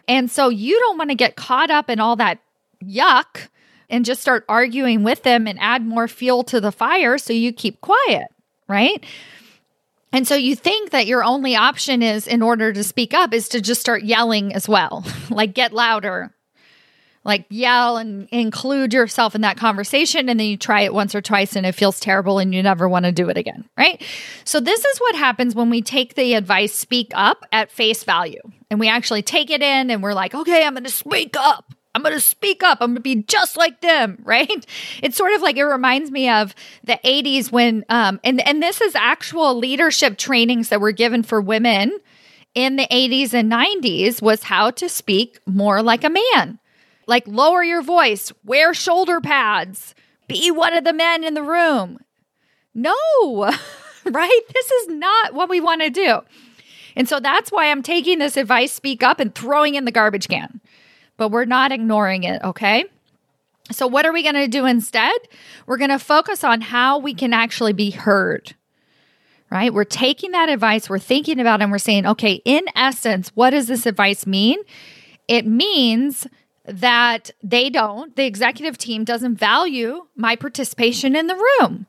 And 0.10 0.30
so 0.30 0.50
you 0.50 0.78
don't 0.80 0.98
want 0.98 1.12
to 1.12 1.16
get 1.16 1.36
caught 1.36 1.70
up 1.70 1.88
in 1.88 2.00
all 2.00 2.16
that 2.16 2.40
yuck 2.84 3.48
and 3.92 4.04
just 4.04 4.22
start 4.22 4.44
arguing 4.50 5.04
with 5.04 5.22
them 5.22 5.48
and 5.48 5.60
add 5.60 5.86
more 5.86 6.08
fuel 6.08 6.44
to 6.46 6.60
the 6.60 6.72
fire. 6.72 7.20
So 7.20 7.32
you 7.32 7.54
keep 7.54 7.80
quiet, 7.80 8.28
right? 8.68 9.06
And 10.12 10.28
so 10.28 10.36
you 10.36 10.56
think 10.56 10.90
that 10.90 11.06
your 11.06 11.24
only 11.24 11.56
option 11.56 12.02
is, 12.02 12.26
in 12.26 12.42
order 12.42 12.74
to 12.74 12.84
speak 12.84 13.14
up, 13.14 13.36
is 13.36 13.50
to 13.50 13.62
just 13.62 13.82
start 13.82 14.04
yelling 14.04 14.54
as 14.56 14.68
well, 14.68 15.06
like 15.30 15.54
get 15.54 15.74
louder, 15.74 16.34
like 17.24 17.46
yell 17.50 17.98
and 17.98 18.28
include 18.32 18.94
yourself 18.94 19.36
in 19.36 19.42
that 19.42 19.58
conversation 19.58 20.30
and 20.30 20.40
then 20.40 20.48
you 20.48 20.58
try 20.58 20.82
it 20.82 20.94
once 20.94 21.14
or 21.14 21.22
twice 21.22 21.56
and 21.56 21.66
it 21.66 21.74
feels 21.74 22.00
terrible 22.00 22.40
and 22.40 22.56
you 22.56 22.64
never 22.64 22.88
want 22.88 23.06
to 23.06 23.12
do 23.12 23.30
it 23.30 23.38
again, 23.38 23.66
right? 23.78 24.02
So 24.46 24.60
this 24.60 24.84
is 24.84 24.98
what 25.00 25.16
happens 25.16 25.54
when 25.54 25.70
we 25.70 25.82
take 25.82 26.16
the 26.16 26.34
advice 26.34 26.74
speak 26.74 27.12
up 27.14 27.46
at 27.52 27.72
face 27.72 28.04
value 28.04 28.42
and 28.70 28.80
we 28.80 28.88
actually 28.88 29.22
take 29.22 29.50
it 29.50 29.62
in 29.62 29.92
and 29.92 30.02
we're 30.02 30.14
like, 30.14 30.34
"Okay, 30.34 30.66
I'm 30.66 30.74
going 30.74 30.84
to 30.86 30.92
speak 30.92 31.36
up." 31.38 31.74
I'm 31.96 32.04
going 32.04 32.14
to 32.14 32.22
speak 32.22 32.62
up. 32.62 32.78
I'm 32.82 32.90
going 32.90 32.98
to 32.98 33.02
be 33.02 33.24
just 33.24 33.58
like 33.58 33.82
them, 33.82 34.22
right? 34.24 34.66
It's 35.02 35.18
sort 35.18 35.34
of 35.34 35.42
like 35.42 35.58
it 35.58 35.64
reminds 35.64 36.12
me 36.12 36.30
of 36.30 36.54
the 36.84 37.00
80s 37.04 37.52
when 37.52 37.84
um 37.90 38.20
and 38.24 38.46
and 38.48 38.62
this 38.62 38.82
is 38.82 38.96
actual 38.96 39.58
leadership 39.58 40.18
trainings 40.18 40.70
that 40.70 40.82
were 40.82 40.92
given 40.92 41.24
for 41.24 41.42
women 41.42 41.98
in 42.56 42.78
the 42.78 42.88
80s 42.90 43.34
and 43.34 43.52
90s 43.52 44.22
was 44.22 44.44
how 44.44 44.72
to 44.72 44.90
speak 44.90 45.40
more 45.46 45.84
like 45.84 46.04
a 46.04 46.10
man 46.10 46.60
like 47.10 47.28
lower 47.28 47.64
your 47.64 47.82
voice, 47.82 48.32
wear 48.46 48.74
shoulder 48.74 49.20
pads, 49.20 49.96
be 50.28 50.52
one 50.52 50.74
of 50.74 50.84
the 50.84 50.94
men 50.94 51.24
in 51.24 51.34
the 51.34 51.44
room. 51.44 51.98
No, 52.74 52.94
right? 54.06 54.42
This 54.54 54.72
is 54.72 54.88
not 54.90 55.34
what 55.34 55.50
we 55.50 55.60
want 55.60 55.82
to 55.82 55.90
do. 55.90 56.20
And 56.96 57.10
so 57.10 57.20
that's 57.20 57.52
why 57.52 57.70
I'm 57.70 57.84
taking 57.84 58.20
this 58.20 58.38
advice, 58.38 58.72
speak 58.72 59.04
up, 59.04 59.20
and 59.20 59.34
throwing 59.34 59.76
in 59.76 59.86
the 59.86 59.92
garbage 59.92 60.28
can. 60.28 60.62
But 61.18 61.30
we're 61.30 61.46
not 61.46 61.72
ignoring 61.72 62.24
it, 62.24 62.42
okay? 62.44 62.86
So, 63.72 63.88
what 63.88 64.06
are 64.06 64.14
we 64.14 64.24
going 64.24 64.36
to 64.36 64.48
do 64.48 64.66
instead? 64.66 65.16
We're 65.66 65.78
going 65.78 65.90
to 65.90 66.00
focus 66.00 66.44
on 66.44 66.62
how 66.62 66.98
we 66.98 67.14
can 67.14 67.34
actually 67.34 67.74
be 67.74 67.92
heard, 67.92 68.56
right? 69.52 69.74
We're 69.74 69.84
taking 69.84 70.32
that 70.32 70.50
advice, 70.50 70.90
we're 70.90 71.00
thinking 71.00 71.40
about 71.40 71.60
it, 71.60 71.64
and 71.64 71.72
we're 71.72 71.78
saying, 71.78 72.06
okay, 72.06 72.42
in 72.46 72.64
essence, 72.76 73.30
what 73.36 73.52
does 73.52 73.68
this 73.68 73.86
advice 73.86 74.26
mean? 74.26 74.58
It 75.28 75.46
means 75.46 76.28
that 76.70 77.32
they 77.44 77.70
don't, 77.70 78.16
the 78.16 78.26
executive 78.26 78.78
team 78.78 79.04
doesn't 79.04 79.36
value 79.36 80.06
my 80.16 80.36
participation 80.36 81.16
in 81.16 81.28
the 81.28 81.36
room, 81.36 81.86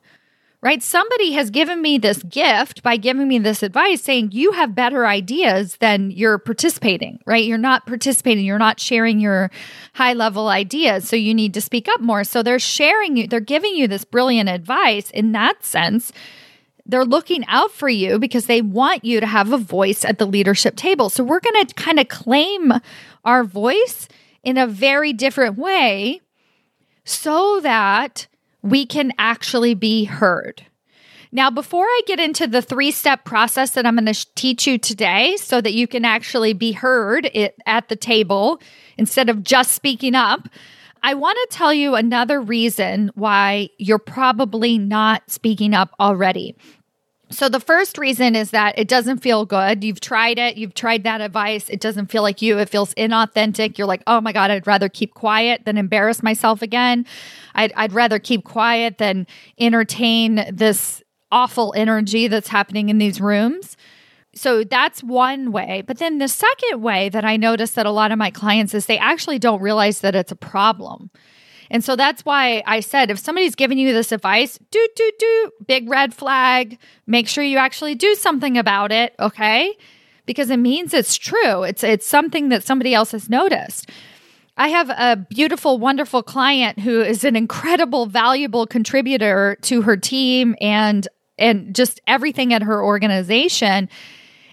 right? 0.61 0.83
Somebody 0.83 1.33
has 1.33 1.51
given 1.51 1.81
me 1.81 1.99
this 1.99 2.23
gift 2.23 2.83
by 2.83 2.97
giving 2.97 3.29
me 3.29 3.39
this 3.39 3.63
advice 3.63 4.03
saying 4.03 4.31
you 4.33 4.53
have 4.53 4.75
better 4.75 5.07
ideas 5.07 5.77
than 5.77 6.11
you're 6.11 6.39
participating, 6.39 7.21
right? 7.27 7.45
You're 7.45 7.59
not 7.59 7.87
participating, 7.87 8.45
you're 8.45 8.59
not 8.59 8.81
sharing 8.81 9.21
your 9.21 9.51
high 9.95 10.13
level 10.13 10.49
ideas. 10.49 11.09
So 11.09 11.17
you 11.17 11.35
need 11.35 11.55
to 11.55 11.61
speak 11.61 11.89
up 11.89 12.01
more. 12.01 12.25
So 12.25 12.43
they're 12.43 12.59
sharing 12.59 13.17
you, 13.17 13.27
they're 13.27 13.41
giving 13.41 13.75
you 13.75 13.89
this 13.89 14.05
brilliant 14.05 14.49
advice 14.49 15.11
in 15.11 15.33
that 15.33 15.65
sense 15.65 16.13
they're 16.87 17.05
looking 17.05 17.45
out 17.47 17.71
for 17.71 17.89
you 17.89 18.19
because 18.19 18.47
they 18.47 18.61
want 18.61 19.05
you 19.05 19.21
to 19.21 19.27
have 19.27 19.53
a 19.53 19.59
voice 19.59 20.05
at 20.05 20.19
the 20.19 20.27
leadership 20.27 20.75
table. 20.75 21.09
So 21.09 21.23
we're 21.23 21.41
going 21.41 21.67
to 21.67 21.75
kind 21.75 22.01
of 22.01 22.09
claim 22.09 22.73
our 23.25 23.45
voice 23.45 24.09
in 24.42 24.56
a 24.59 24.66
very 24.66 25.12
different 25.12 25.59
way 25.59 26.20
so 27.04 27.61
that 27.61 28.26
we 28.62 28.87
can 28.87 29.12
actually 29.18 29.75
be 29.75 30.04
heard. 30.04 30.66
Now, 31.32 31.50
before 31.50 31.85
I 31.85 32.00
get 32.06 32.18
into 32.18 32.47
the 32.47 32.61
three 32.61 32.90
step 32.90 33.25
process 33.25 33.70
that 33.73 33.87
I'm 33.87 33.97
going 33.97 34.12
to 34.12 34.26
teach 34.35 34.66
you 34.66 34.78
today 34.78 35.37
so 35.37 35.61
that 35.61 35.75
you 35.75 35.87
can 35.87 36.04
actually 36.04 36.54
be 36.54 36.73
heard 36.73 37.30
at 37.66 37.88
the 37.88 37.97
table 37.97 38.61
instead 38.97 39.28
of 39.28 39.44
just 39.44 39.73
speaking 39.73 40.16
up, 40.16 40.49
I 41.02 41.14
want 41.14 41.38
to 41.42 41.56
tell 41.56 41.73
you 41.73 41.94
another 41.94 42.40
reason 42.40 43.11
why 43.14 43.70
you're 43.78 43.99
probably 43.99 44.76
not 44.76 45.30
speaking 45.30 45.73
up 45.73 45.94
already. 46.00 46.56
So, 47.33 47.49
the 47.49 47.61
first 47.61 47.97
reason 47.97 48.35
is 48.35 48.51
that 48.51 48.77
it 48.77 48.89
doesn't 48.89 49.19
feel 49.19 49.47
good. 49.47 49.85
You've 49.85 50.01
tried 50.01 50.37
it, 50.37 50.57
you've 50.57 50.75
tried 50.75 51.05
that 51.05 51.21
advice. 51.21 51.69
It 51.69 51.81
doesn't 51.81 52.07
feel 52.07 52.23
like 52.23 52.43
you, 52.43 52.59
it 52.59 52.69
feels 52.69 52.93
inauthentic. 52.95 53.79
You're 53.79 53.87
like, 53.87 54.03
oh 54.09 54.21
my 54.21 54.33
God, 54.33 54.51
I'd 54.51 54.67
rather 54.67 54.89
keep 54.89 55.15
quiet 55.15 55.65
than 55.65 55.79
embarrass 55.79 56.25
myself 56.25 56.61
again. 56.61 57.07
I'd, 57.55 57.73
I'd 57.77 57.93
rather 57.93 58.19
keep 58.19 58.43
quiet 58.45 58.99
than 58.99 59.29
entertain 59.59 60.45
this 60.53 61.05
awful 61.31 61.73
energy 61.77 62.27
that's 62.27 62.49
happening 62.49 62.89
in 62.89 62.99
these 62.99 63.21
rooms. 63.21 63.77
So, 64.35 64.65
that's 64.65 65.01
one 65.01 65.53
way. 65.53 65.85
But 65.87 65.99
then 65.99 66.19
the 66.19 66.27
second 66.27 66.83
way 66.83 67.11
that 67.11 67.25
I 67.25 67.37
notice 67.37 67.73
that 67.73 67.87
a 67.87 67.93
lot 67.93 68.11
of 68.11 68.19
my 68.19 68.33
clients 68.33 68.75
is 68.75 68.87
they 68.87 68.99
actually 68.99 69.39
don't 69.39 69.63
realize 69.63 70.01
that 70.01 70.17
it's 70.17 70.33
a 70.33 70.37
problem. 70.37 71.11
And 71.71 71.85
so 71.85 71.95
that's 71.95 72.25
why 72.25 72.62
I 72.67 72.81
said 72.81 73.11
if 73.11 73.19
somebody's 73.19 73.55
giving 73.55 73.79
you 73.79 73.93
this 73.93 74.11
advice, 74.11 74.59
do, 74.71 74.89
do, 74.97 75.12
do, 75.19 75.50
big 75.67 75.89
red 75.89 76.12
flag, 76.12 76.79
make 77.07 77.29
sure 77.29 77.45
you 77.45 77.59
actually 77.59 77.95
do 77.95 78.15
something 78.17 78.59
about 78.59 78.91
it, 78.91 79.15
okay? 79.21 79.77
Because 80.27 80.50
it 80.50 80.57
means 80.57 80.93
it's 80.93 81.17
true. 81.17 81.62
It's 81.62 81.85
it's 81.85 82.07
something 82.07 82.49
that 82.49 82.65
somebody 82.65 82.93
else 82.93 83.12
has 83.12 83.29
noticed. 83.29 83.89
I 84.57 84.69
have 84.69 84.91
a 84.91 85.16
beautiful, 85.16 85.79
wonderful 85.79 86.23
client 86.23 86.81
who 86.81 87.01
is 87.01 87.25
an 87.25 87.37
incredible, 87.37 88.07
valuable 88.07 88.66
contributor 88.66 89.57
to 89.62 89.83
her 89.83 89.97
team 89.97 90.57
and 90.61 91.07
and 91.38 91.75
just 91.75 92.01
everything 92.07 92.53
at 92.53 92.62
her 92.62 92.85
organization. 92.85 93.88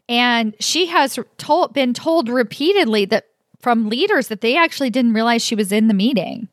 And 0.07 0.55
she 0.59 0.85
has 0.85 1.19
told 1.37 1.73
been 1.73 1.93
told 1.93 2.29
repeatedly 2.29 3.05
that 3.05 3.25
from 3.59 3.89
leaders 3.89 4.27
that 4.27 4.41
they 4.41 4.55
actually 4.55 4.91
didn't 4.91 5.13
realize 5.13 5.43
she 5.43 5.55
was 5.55 5.71
in 5.71 5.87
the 5.87 5.93
meeting 5.93 6.47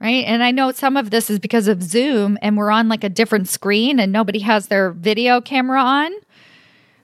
right? 0.00 0.24
And 0.26 0.42
I 0.42 0.50
know 0.50 0.72
some 0.72 0.96
of 0.96 1.10
this 1.10 1.30
is 1.30 1.38
because 1.38 1.68
of 1.68 1.82
Zoom 1.82 2.38
and 2.42 2.56
we're 2.56 2.70
on 2.70 2.88
like 2.88 3.04
a 3.04 3.08
different 3.08 3.48
screen 3.48 3.98
and 3.98 4.12
nobody 4.12 4.40
has 4.40 4.68
their 4.68 4.90
video 4.90 5.40
camera 5.40 5.80
on. 5.80 6.12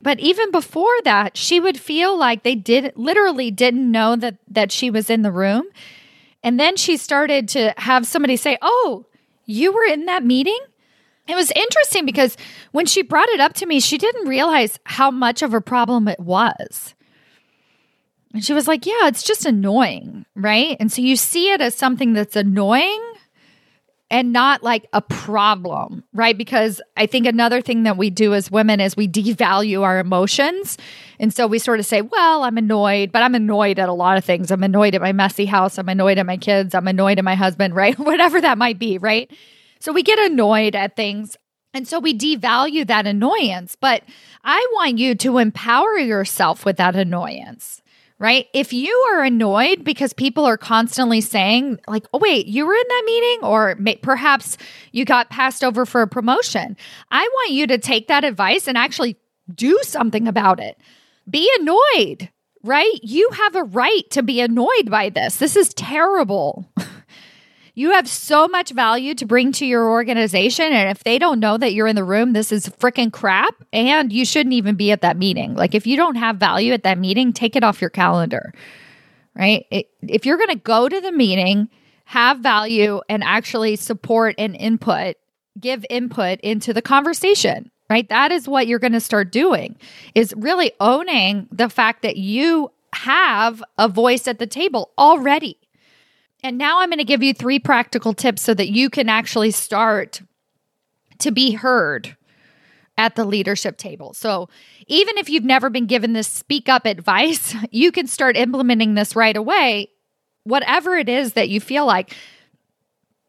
But 0.03 0.19
even 0.19 0.51
before 0.51 1.01
that, 1.05 1.37
she 1.37 1.61
would 1.61 1.79
feel 1.79 2.19
like 2.19 2.43
they 2.43 2.57
did 2.57 2.93
literally 2.97 3.51
didn't 3.51 3.91
know 3.91 4.17
that 4.17 4.37
that 4.49 4.73
she 4.73 4.91
was 4.91 5.09
in 5.09 5.23
the 5.23 5.31
room. 5.31 5.65
And 6.43 6.59
then 6.59 6.77
she 6.77 6.97
started 6.97 7.49
to 7.51 7.73
have 7.77 8.05
somebody 8.05 8.37
say, 8.37 8.59
"Oh, 8.61 9.07
you 9.47 9.73
were 9.73 9.85
in 9.85 10.07
that 10.07 10.25
meeting?" 10.25 10.59
It 11.29 11.37
was 11.37 11.53
interesting 11.53 12.05
because 12.05 12.37
when 12.73 12.85
she 12.85 13.03
brought 13.03 13.29
it 13.29 13.39
up 13.39 13.53
to 13.55 13.67
me, 13.67 13.79
she 13.79 13.97
didn't 13.97 14.29
realize 14.29 14.81
how 14.85 15.13
much 15.13 15.41
of 15.41 15.55
a 15.55 15.61
problem 15.61 16.09
it 16.09 16.19
was. 16.19 16.95
And 18.33 18.45
she 18.45 18.53
was 18.53 18.69
like, 18.69 18.87
Yeah, 18.87 19.09
it's 19.09 19.23
just 19.23 19.47
annoying. 19.47 20.27
Right. 20.35 20.77
And 20.81 20.91
so 20.91 21.03
you 21.03 21.17
see 21.17 21.51
it 21.51 21.61
as 21.61 21.75
something 21.75 22.13
that's 22.13 22.37
annoying 22.37 23.01
and 24.13 24.31
not 24.31 24.63
like 24.63 24.87
a 24.93 25.01
problem, 25.01 26.05
right? 26.13 26.37
Because 26.37 26.83
I 26.99 27.07
think 27.07 27.27
another 27.27 27.63
thing 27.63 27.85
that 27.85 27.97
we 27.97 28.11
do 28.11 28.35
as 28.35 28.51
women 28.51 28.79
is 28.79 28.95
we 28.95 29.09
devalue 29.09 29.83
our 29.83 29.99
emotions. 29.99 30.77
And 31.19 31.33
so 31.33 31.47
we 31.47 31.59
sort 31.59 31.81
of 31.81 31.87
say, 31.87 32.03
well, 32.03 32.43
I'm 32.43 32.59
annoyed, 32.59 33.11
but 33.11 33.23
I'm 33.23 33.35
annoyed 33.35 33.79
at 33.79 33.89
a 33.89 33.95
lot 33.95 34.19
of 34.19 34.25
things. 34.25 34.51
I'm 34.51 34.63
annoyed 34.63 34.95
at 34.95 35.01
my 35.01 35.13
messy 35.13 35.47
house. 35.47 35.79
I'm 35.79 35.89
annoyed 35.89 36.19
at 36.19 36.27
my 36.27 36.37
kids. 36.37 36.75
I'm 36.75 36.89
annoyed 36.89 37.19
at 37.19 37.25
my 37.25 37.35
husband, 37.35 37.75
right? 37.77 37.99
Whatever 37.99 38.39
that 38.43 38.59
might 38.59 38.79
be, 38.79 38.99
right? 38.99 39.31
So 39.81 39.93
we 39.93 40.03
get 40.03 40.19
annoyed 40.19 40.77
at 40.77 40.95
things. 40.95 41.39
And 41.73 41.89
so 41.89 41.99
we 41.99 42.17
devalue 42.17 42.87
that 42.87 43.07
annoyance. 43.07 43.79
But 43.81 44.03
I 44.45 44.65
want 44.75 44.99
you 44.99 45.15
to 45.15 45.39
empower 45.39 45.97
yourself 45.99 46.67
with 46.67 46.77
that 46.77 46.97
annoyance 46.97 47.82
right? 48.23 48.47
If 48.55 48.73
you 48.73 48.93
are 49.13 49.25
annoyed 49.25 49.83
because 49.83 50.13
people 50.13 50.45
are 50.45 50.57
constantly 50.57 51.21
saying, 51.21 51.81
like, 51.89 52.07
oh, 52.15 52.19
wait, 52.19 52.47
you 52.47 52.65
were 52.65 52.73
in 52.73 52.85
that 52.89 53.03
meeting, 53.05 53.39
or 53.43 53.75
may- 53.81 53.97
perhaps 53.97 54.57
you 54.93 55.05
got 55.05 55.29
passed 55.29 55.65
over 55.65 55.85
for 55.85 56.03
a 56.03 56.07
promotion, 56.07 56.77
I 57.11 57.29
want 57.35 57.51
you 57.51 57.67
to 57.67 57.79
take 57.79 58.07
that 58.07 58.23
advice 58.23 58.69
and 58.69 58.79
actually 58.79 59.17
do 59.53 59.77
something 59.83 60.29
about 60.29 60.61
it. 60.61 60.79
Be 61.29 61.51
annoyed, 61.59 62.31
right? 62.63 62.95
You 63.03 63.29
have 63.31 63.57
a 63.57 63.65
right 63.65 64.09
to 64.11 64.23
be 64.23 64.41
annoyed 64.41 64.89
by 64.89 65.11
this. 65.11 65.39
This 65.39 65.57
is 65.57 65.75
terrible. 65.75 66.71
You 67.75 67.93
have 67.93 68.07
so 68.07 68.49
much 68.49 68.71
value 68.71 69.15
to 69.15 69.25
bring 69.25 69.51
to 69.53 69.67
your 69.67 69.91
organization. 69.91 70.67
And 70.67 70.91
if 70.91 71.05
they 71.05 71.19
don't 71.19 71.41
know 71.41 71.57
that 71.57 71.73
you're 71.73 71.87
in 71.87 71.97
the 71.97 72.05
room, 72.05 72.33
this 72.33 72.53
is 72.53 72.69
freaking 72.69 73.11
crap. 73.11 73.55
And 73.73 74.13
you 74.13 74.27
shouldn't 74.27 74.53
even 74.53 74.75
be 74.75 74.93
at 74.93 75.01
that 75.01 75.17
meeting. 75.17 75.55
Like, 75.55 75.75
if 75.75 75.87
you 75.87 75.97
don't 75.97 76.17
have 76.17 76.37
value 76.37 76.75
at 76.75 76.83
that 76.83 76.99
meeting, 76.99 77.33
take 77.33 77.57
it 77.57 77.65
off 77.65 77.81
your 77.81 77.91
calendar, 77.91 78.53
right? 79.35 79.65
It, 79.71 79.89
if 80.03 80.27
you're 80.27 80.37
going 80.37 80.51
to 80.51 80.57
go 80.57 80.89
to 80.89 81.01
the 81.01 81.13
meeting, 81.13 81.71
have 82.05 82.41
value, 82.41 83.01
and 83.09 83.25
actually 83.25 83.77
support 83.77 84.35
and 84.37 84.55
input, 84.55 85.17
give 85.59 85.87
input 85.89 86.41
into 86.41 86.73
the 86.73 86.83
conversation 86.83 87.71
right 87.91 88.09
that 88.09 88.33
is 88.33 88.49
what 88.49 88.67
you're 88.67 88.79
going 88.79 88.93
to 88.93 89.01
start 89.01 89.31
doing 89.31 89.77
is 90.15 90.33
really 90.37 90.73
owning 90.81 91.47
the 91.53 91.69
fact 91.69 92.01
that 92.01 92.17
you 92.17 92.71
have 92.95 93.63
a 93.79 93.87
voice 93.87 94.27
at 94.27 94.39
the 94.39 94.47
table 94.47 94.91
already 94.97 95.59
and 96.43 96.59
now 96.59 96.81
I'm 96.81 96.89
going 96.89 96.99
to 96.99 97.05
give 97.05 97.23
you 97.23 97.33
three 97.33 97.59
practical 97.59 98.15
tips 98.15 98.43
so 98.43 98.55
that 98.55 98.71
you 98.71 98.91
can 98.91 99.09
actually 99.09 99.53
start 99.53 100.23
to 101.19 101.31
be 101.31 101.53
heard 101.53 102.17
at 102.99 103.15
the 103.15 103.25
leadership 103.25 103.77
table. 103.77 104.13
So, 104.13 104.49
even 104.87 105.17
if 105.17 105.29
you've 105.29 105.45
never 105.45 105.71
been 105.71 105.87
given 105.87 106.13
this 106.13 106.29
speak 106.29 106.69
up 106.69 106.85
advice, 106.85 107.55
you 107.71 107.93
can 107.93 108.07
start 108.07 108.37
implementing 108.37 108.95
this 108.95 109.17
right 109.17 109.37
away. 109.37 109.89
Whatever 110.45 110.97
it 110.97 111.09
is 111.09 111.35
that 111.35 111.49
you 111.49 111.61
feel 111.61 111.87
like, 111.87 112.15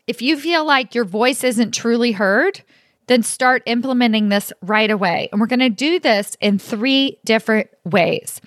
if 0.07 0.21
you 0.21 0.37
feel 0.37 0.65
like 0.65 0.95
your 0.95 1.05
voice 1.05 1.43
isn't 1.43 1.71
truly 1.71 2.11
heard, 2.11 2.61
then 3.07 3.21
start 3.21 3.63
implementing 3.65 4.29
this 4.29 4.51
right 4.61 4.89
away. 4.89 5.29
And 5.31 5.39
we're 5.39 5.47
going 5.47 5.59
to 5.59 5.69
do 5.69 5.99
this 5.99 6.35
in 6.41 6.57
three 6.57 7.19
different 7.23 7.69
ways. 7.85 8.41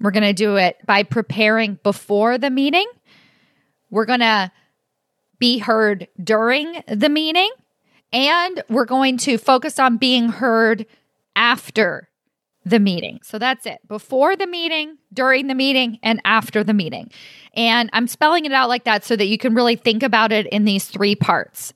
We're 0.00 0.10
going 0.10 0.24
to 0.24 0.32
do 0.32 0.56
it 0.56 0.76
by 0.86 1.02
preparing 1.02 1.78
before 1.82 2.36
the 2.36 2.50
meeting 2.50 2.86
we're 3.90 4.06
going 4.06 4.20
to 4.20 4.50
be 5.38 5.58
heard 5.58 6.08
during 6.22 6.82
the 6.86 7.08
meeting, 7.08 7.50
and 8.12 8.62
we're 8.68 8.84
going 8.84 9.16
to 9.18 9.38
focus 9.38 9.78
on 9.78 9.96
being 9.96 10.28
heard 10.28 10.86
after 11.36 12.08
the 12.64 12.78
meeting. 12.78 13.20
So 13.22 13.38
that's 13.38 13.66
it. 13.66 13.80
Before 13.86 14.36
the 14.36 14.46
meeting, 14.46 14.96
during 15.12 15.48
the 15.48 15.54
meeting, 15.54 15.98
and 16.02 16.20
after 16.24 16.64
the 16.64 16.72
meeting. 16.72 17.10
And 17.54 17.90
I'm 17.92 18.06
spelling 18.06 18.46
it 18.46 18.52
out 18.52 18.68
like 18.68 18.84
that 18.84 19.04
so 19.04 19.16
that 19.16 19.26
you 19.26 19.38
can 19.38 19.54
really 19.54 19.76
think 19.76 20.02
about 20.02 20.32
it 20.32 20.46
in 20.46 20.64
these 20.64 20.86
three 20.86 21.14
parts. 21.14 21.74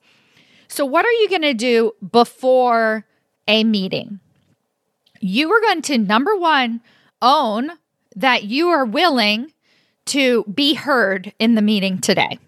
So, 0.67 0.85
what 0.85 1.05
are 1.05 1.11
you 1.11 1.29
going 1.29 1.41
to 1.41 1.53
do 1.53 1.93
before 2.11 3.05
a 3.47 3.63
meeting? 3.63 4.19
You 5.19 5.51
are 5.51 5.61
going 5.61 5.81
to, 5.83 5.97
number 5.97 6.35
one, 6.35 6.81
own 7.21 7.71
that 8.15 8.43
you 8.43 8.69
are 8.69 8.85
willing 8.85 9.51
to 10.09 10.43
be 10.45 10.73
heard 10.73 11.33
in 11.39 11.55
the 11.55 11.61
meeting 11.61 11.99
today. 11.99 12.39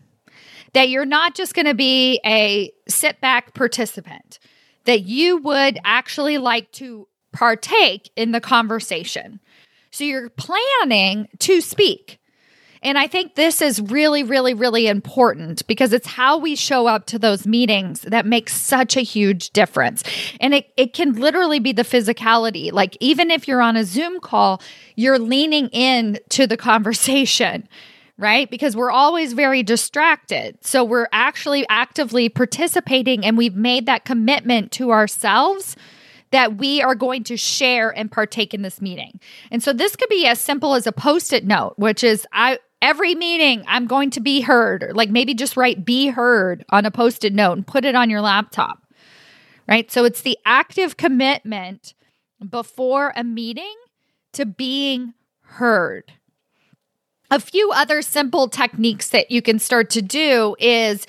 That 0.73 0.89
you're 0.89 1.05
not 1.05 1.35
just 1.35 1.53
going 1.53 1.65
to 1.65 1.73
be 1.73 2.19
a 2.25 2.71
sit 2.87 3.19
back 3.19 3.53
participant, 3.53 4.39
that 4.85 5.01
you 5.01 5.37
would 5.37 5.77
actually 5.83 6.37
like 6.37 6.71
to 6.73 7.07
partake 7.33 8.11
in 8.15 8.31
the 8.31 8.41
conversation. 8.41 9.39
So 9.91 10.03
you're 10.03 10.29
planning 10.29 11.27
to 11.39 11.59
speak. 11.61 12.19
And 12.83 12.97
I 12.97 13.05
think 13.05 13.35
this 13.35 13.61
is 13.61 13.79
really, 13.79 14.23
really, 14.23 14.55
really 14.55 14.87
important 14.87 15.65
because 15.67 15.93
it's 15.93 16.07
how 16.07 16.39
we 16.39 16.55
show 16.55 16.87
up 16.87 17.05
to 17.07 17.19
those 17.19 17.45
meetings 17.45 18.01
that 18.01 18.25
makes 18.25 18.59
such 18.59 18.97
a 18.97 19.01
huge 19.01 19.51
difference. 19.51 20.03
And 20.39 20.55
it, 20.55 20.71
it 20.77 20.93
can 20.93 21.13
literally 21.13 21.59
be 21.59 21.73
the 21.73 21.83
physicality. 21.83 22.71
Like, 22.71 22.97
even 22.99 23.29
if 23.29 23.47
you're 23.47 23.61
on 23.61 23.77
a 23.77 23.83
Zoom 23.83 24.19
call, 24.19 24.61
you're 24.95 25.19
leaning 25.19 25.67
in 25.69 26.17
to 26.29 26.47
the 26.47 26.57
conversation, 26.57 27.67
right? 28.17 28.49
Because 28.49 28.75
we're 28.75 28.91
always 28.91 29.33
very 29.33 29.61
distracted. 29.61 30.57
So 30.61 30.83
we're 30.83 31.07
actually 31.11 31.67
actively 31.69 32.29
participating 32.29 33.25
and 33.25 33.37
we've 33.37 33.55
made 33.55 33.85
that 33.85 34.05
commitment 34.05 34.71
to 34.73 34.91
ourselves 34.91 35.75
that 36.31 36.57
we 36.57 36.81
are 36.81 36.95
going 36.95 37.23
to 37.25 37.37
share 37.37 37.89
and 37.89 38.11
partake 38.11 38.53
in 38.53 38.61
this 38.61 38.81
meeting. 38.81 39.19
And 39.51 39.61
so 39.61 39.73
this 39.73 39.95
could 39.95 40.09
be 40.09 40.25
as 40.25 40.39
simple 40.39 40.75
as 40.75 40.87
a 40.87 40.91
post-it 40.91 41.45
note, 41.45 41.73
which 41.77 42.03
is 42.03 42.25
I 42.31 42.57
every 42.81 43.15
meeting 43.15 43.63
I'm 43.67 43.87
going 43.87 44.09
to 44.11 44.19
be 44.19 44.41
heard, 44.41 44.83
or 44.83 44.93
like 44.93 45.09
maybe 45.09 45.33
just 45.33 45.57
write 45.57 45.85
be 45.85 46.07
heard 46.07 46.65
on 46.69 46.85
a 46.85 46.91
post-it 46.91 47.33
note 47.33 47.53
and 47.53 47.67
put 47.67 47.85
it 47.85 47.95
on 47.95 48.09
your 48.09 48.21
laptop. 48.21 48.79
Right? 49.67 49.91
So 49.91 50.03
it's 50.05 50.21
the 50.21 50.37
active 50.45 50.97
commitment 50.97 51.93
before 52.47 53.13
a 53.15 53.23
meeting 53.23 53.75
to 54.33 54.45
being 54.45 55.13
heard. 55.41 56.11
A 57.29 57.39
few 57.39 57.71
other 57.71 58.01
simple 58.01 58.49
techniques 58.49 59.09
that 59.09 59.31
you 59.31 59.41
can 59.41 59.59
start 59.59 59.89
to 59.91 60.01
do 60.01 60.55
is 60.59 61.05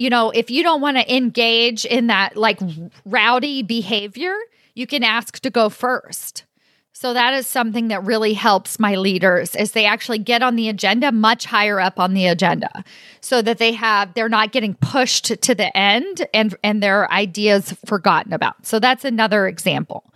you 0.00 0.08
know, 0.08 0.30
if 0.30 0.50
you 0.50 0.62
don't 0.62 0.80
want 0.80 0.96
to 0.96 1.14
engage 1.14 1.84
in 1.84 2.06
that 2.06 2.34
like 2.34 2.58
rowdy 3.04 3.62
behavior, 3.62 4.34
you 4.74 4.86
can 4.86 5.04
ask 5.04 5.38
to 5.40 5.50
go 5.50 5.68
first. 5.68 6.44
So 6.92 7.14
that 7.14 7.32
is 7.34 7.46
something 7.46 7.88
that 7.88 8.04
really 8.04 8.34
helps 8.34 8.78
my 8.78 8.96
leaders 8.96 9.54
is 9.54 9.72
they 9.72 9.86
actually 9.86 10.18
get 10.18 10.42
on 10.42 10.56
the 10.56 10.68
agenda 10.68 11.12
much 11.12 11.46
higher 11.46 11.80
up 11.80 11.98
on 11.98 12.14
the 12.14 12.26
agenda 12.26 12.84
so 13.20 13.40
that 13.42 13.58
they 13.58 13.72
have 13.72 14.12
they're 14.14 14.28
not 14.28 14.52
getting 14.52 14.74
pushed 14.74 15.40
to 15.40 15.54
the 15.54 15.74
end 15.76 16.26
and 16.34 16.54
and 16.62 16.82
their 16.82 17.10
ideas 17.10 17.74
forgotten 17.86 18.32
about. 18.32 18.66
So 18.66 18.78
that's 18.80 19.04
another 19.04 19.46
example. 19.46 20.12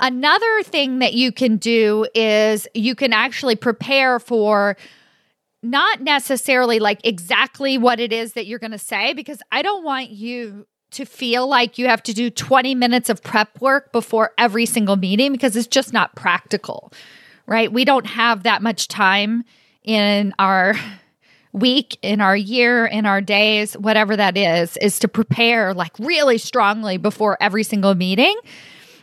Another 0.00 0.62
thing 0.62 1.00
that 1.00 1.12
you 1.12 1.30
can 1.30 1.58
do 1.58 2.06
is 2.14 2.66
you 2.74 2.94
can 2.94 3.12
actually 3.12 3.54
prepare 3.54 4.18
for 4.18 4.76
not 5.62 6.00
necessarily 6.00 6.78
like 6.78 7.00
exactly 7.04 7.76
what 7.76 8.00
it 8.00 8.12
is 8.12 8.32
that 8.32 8.46
you're 8.46 8.58
going 8.58 8.70
to 8.70 8.78
say 8.78 9.12
because 9.12 9.42
I 9.52 9.60
don't 9.60 9.84
want 9.84 10.08
you 10.08 10.66
to 10.92 11.04
feel 11.04 11.46
like 11.48 11.78
you 11.78 11.86
have 11.86 12.02
to 12.04 12.12
do 12.12 12.30
20 12.30 12.74
minutes 12.74 13.08
of 13.08 13.22
prep 13.22 13.60
work 13.60 13.92
before 13.92 14.32
every 14.38 14.66
single 14.66 14.96
meeting 14.96 15.32
because 15.32 15.56
it's 15.56 15.66
just 15.66 15.92
not 15.92 16.14
practical, 16.14 16.92
right? 17.46 17.72
We 17.72 17.84
don't 17.84 18.06
have 18.06 18.42
that 18.42 18.62
much 18.62 18.88
time 18.88 19.44
in 19.82 20.34
our 20.38 20.74
week, 21.52 21.98
in 22.02 22.20
our 22.20 22.36
year, 22.36 22.86
in 22.86 23.06
our 23.06 23.20
days, 23.20 23.74
whatever 23.74 24.16
that 24.16 24.36
is, 24.36 24.76
is 24.78 24.98
to 25.00 25.08
prepare 25.08 25.74
like 25.74 25.98
really 25.98 26.38
strongly 26.38 26.96
before 26.96 27.36
every 27.40 27.64
single 27.64 27.94
meeting. 27.94 28.36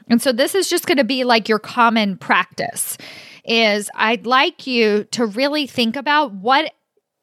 And 0.09 0.21
so 0.21 0.31
this 0.31 0.55
is 0.55 0.69
just 0.69 0.85
going 0.85 0.97
to 0.97 1.03
be 1.03 1.23
like 1.23 1.49
your 1.49 1.59
common 1.59 2.17
practice 2.17 2.97
is 3.43 3.89
I'd 3.95 4.25
like 4.25 4.67
you 4.67 5.05
to 5.11 5.25
really 5.25 5.67
think 5.67 5.95
about 5.95 6.33
what 6.33 6.73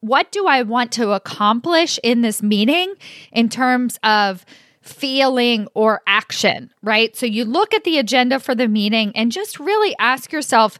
what 0.05 0.31
do 0.31 0.45
I 0.47 0.61
want 0.61 0.91
to 0.93 1.11
accomplish 1.11 1.99
in 2.03 2.21
this 2.21 2.43
meeting 2.43 2.93
in 3.31 3.49
terms 3.49 3.99
of 4.03 4.45
feeling 4.81 5.67
or 5.73 6.01
action, 6.05 6.71
right? 6.83 7.15
So 7.15 7.25
you 7.25 7.43
look 7.43 7.73
at 7.73 7.83
the 7.83 7.97
agenda 7.97 8.39
for 8.39 8.53
the 8.53 8.67
meeting 8.67 9.11
and 9.15 9.31
just 9.31 9.59
really 9.59 9.95
ask 9.97 10.31
yourself 10.31 10.77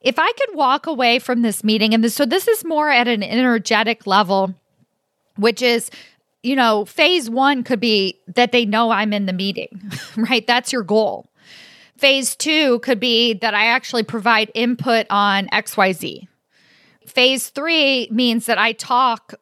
if 0.00 0.18
I 0.18 0.32
could 0.32 0.54
walk 0.54 0.86
away 0.86 1.18
from 1.18 1.40
this 1.42 1.64
meeting, 1.64 1.94
and 1.94 2.04
this, 2.04 2.14
so 2.14 2.26
this 2.26 2.46
is 2.46 2.62
more 2.62 2.90
at 2.90 3.08
an 3.08 3.22
energetic 3.22 4.06
level, 4.06 4.54
which 5.36 5.62
is 5.62 5.90
you 6.44 6.54
know, 6.54 6.84
phase 6.84 7.30
one 7.30 7.64
could 7.64 7.80
be 7.80 8.20
that 8.28 8.52
they 8.52 8.66
know 8.66 8.90
I'm 8.90 9.14
in 9.14 9.24
the 9.24 9.32
meeting, 9.32 9.90
right? 10.16 10.46
That's 10.46 10.72
your 10.72 10.82
goal. 10.82 11.26
Phase 11.96 12.36
two 12.36 12.80
could 12.80 13.00
be 13.00 13.32
that 13.34 13.54
I 13.54 13.66
actually 13.66 14.02
provide 14.02 14.52
input 14.54 15.06
on 15.08 15.48
XYZ, 15.48 16.28
Phase 17.14 17.48
three 17.50 18.08
means 18.10 18.46
that 18.46 18.58
I 18.58 18.72
talk 18.72 19.34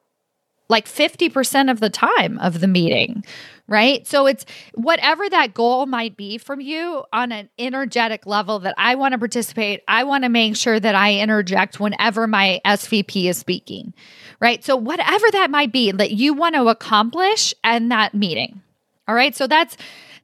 like 0.69 0.87
50% 0.87 1.71
of 1.71 1.81
the 1.81 1.91
time 1.91 2.39
of 2.39 2.61
the 2.61 2.67
meeting, 2.67 3.25
right? 3.69 4.07
So 4.07 4.27
it's 4.27 4.47
whatever 4.75 5.29
that 5.29 5.53
goal 5.53 5.87
might 5.87 6.17
be 6.17 6.39
from 6.39 6.61
you 6.61 7.05
on 7.13 7.31
an 7.31 7.51
energetic 7.59 8.27
level 8.27 8.59
that 8.61 8.75
I 8.79 8.95
want 8.95 9.13
to 9.13 9.19
participate. 9.19 9.83
I 9.87 10.05
want 10.05 10.25
to 10.25 10.31
make 10.31 10.57
sure 10.57 10.81
that 10.81 10.95
I 10.95 11.19
interject 11.19 11.79
whenever 11.79 12.27
my 12.27 12.61
SVP 12.65 13.29
is 13.29 13.37
speaking, 13.37 13.93
right? 14.41 14.65
So 14.65 14.77
whatever 14.77 15.27
that 15.33 15.51
might 15.51 15.73
be 15.73 15.93
that 15.93 16.13
you 16.13 16.33
want 16.33 16.55
to 16.55 16.69
accomplish 16.69 17.53
in 17.63 17.91
that 17.91 18.15
meeting. 18.15 18.63
All 19.09 19.15
right. 19.15 19.35
So 19.35 19.47
that's 19.47 19.77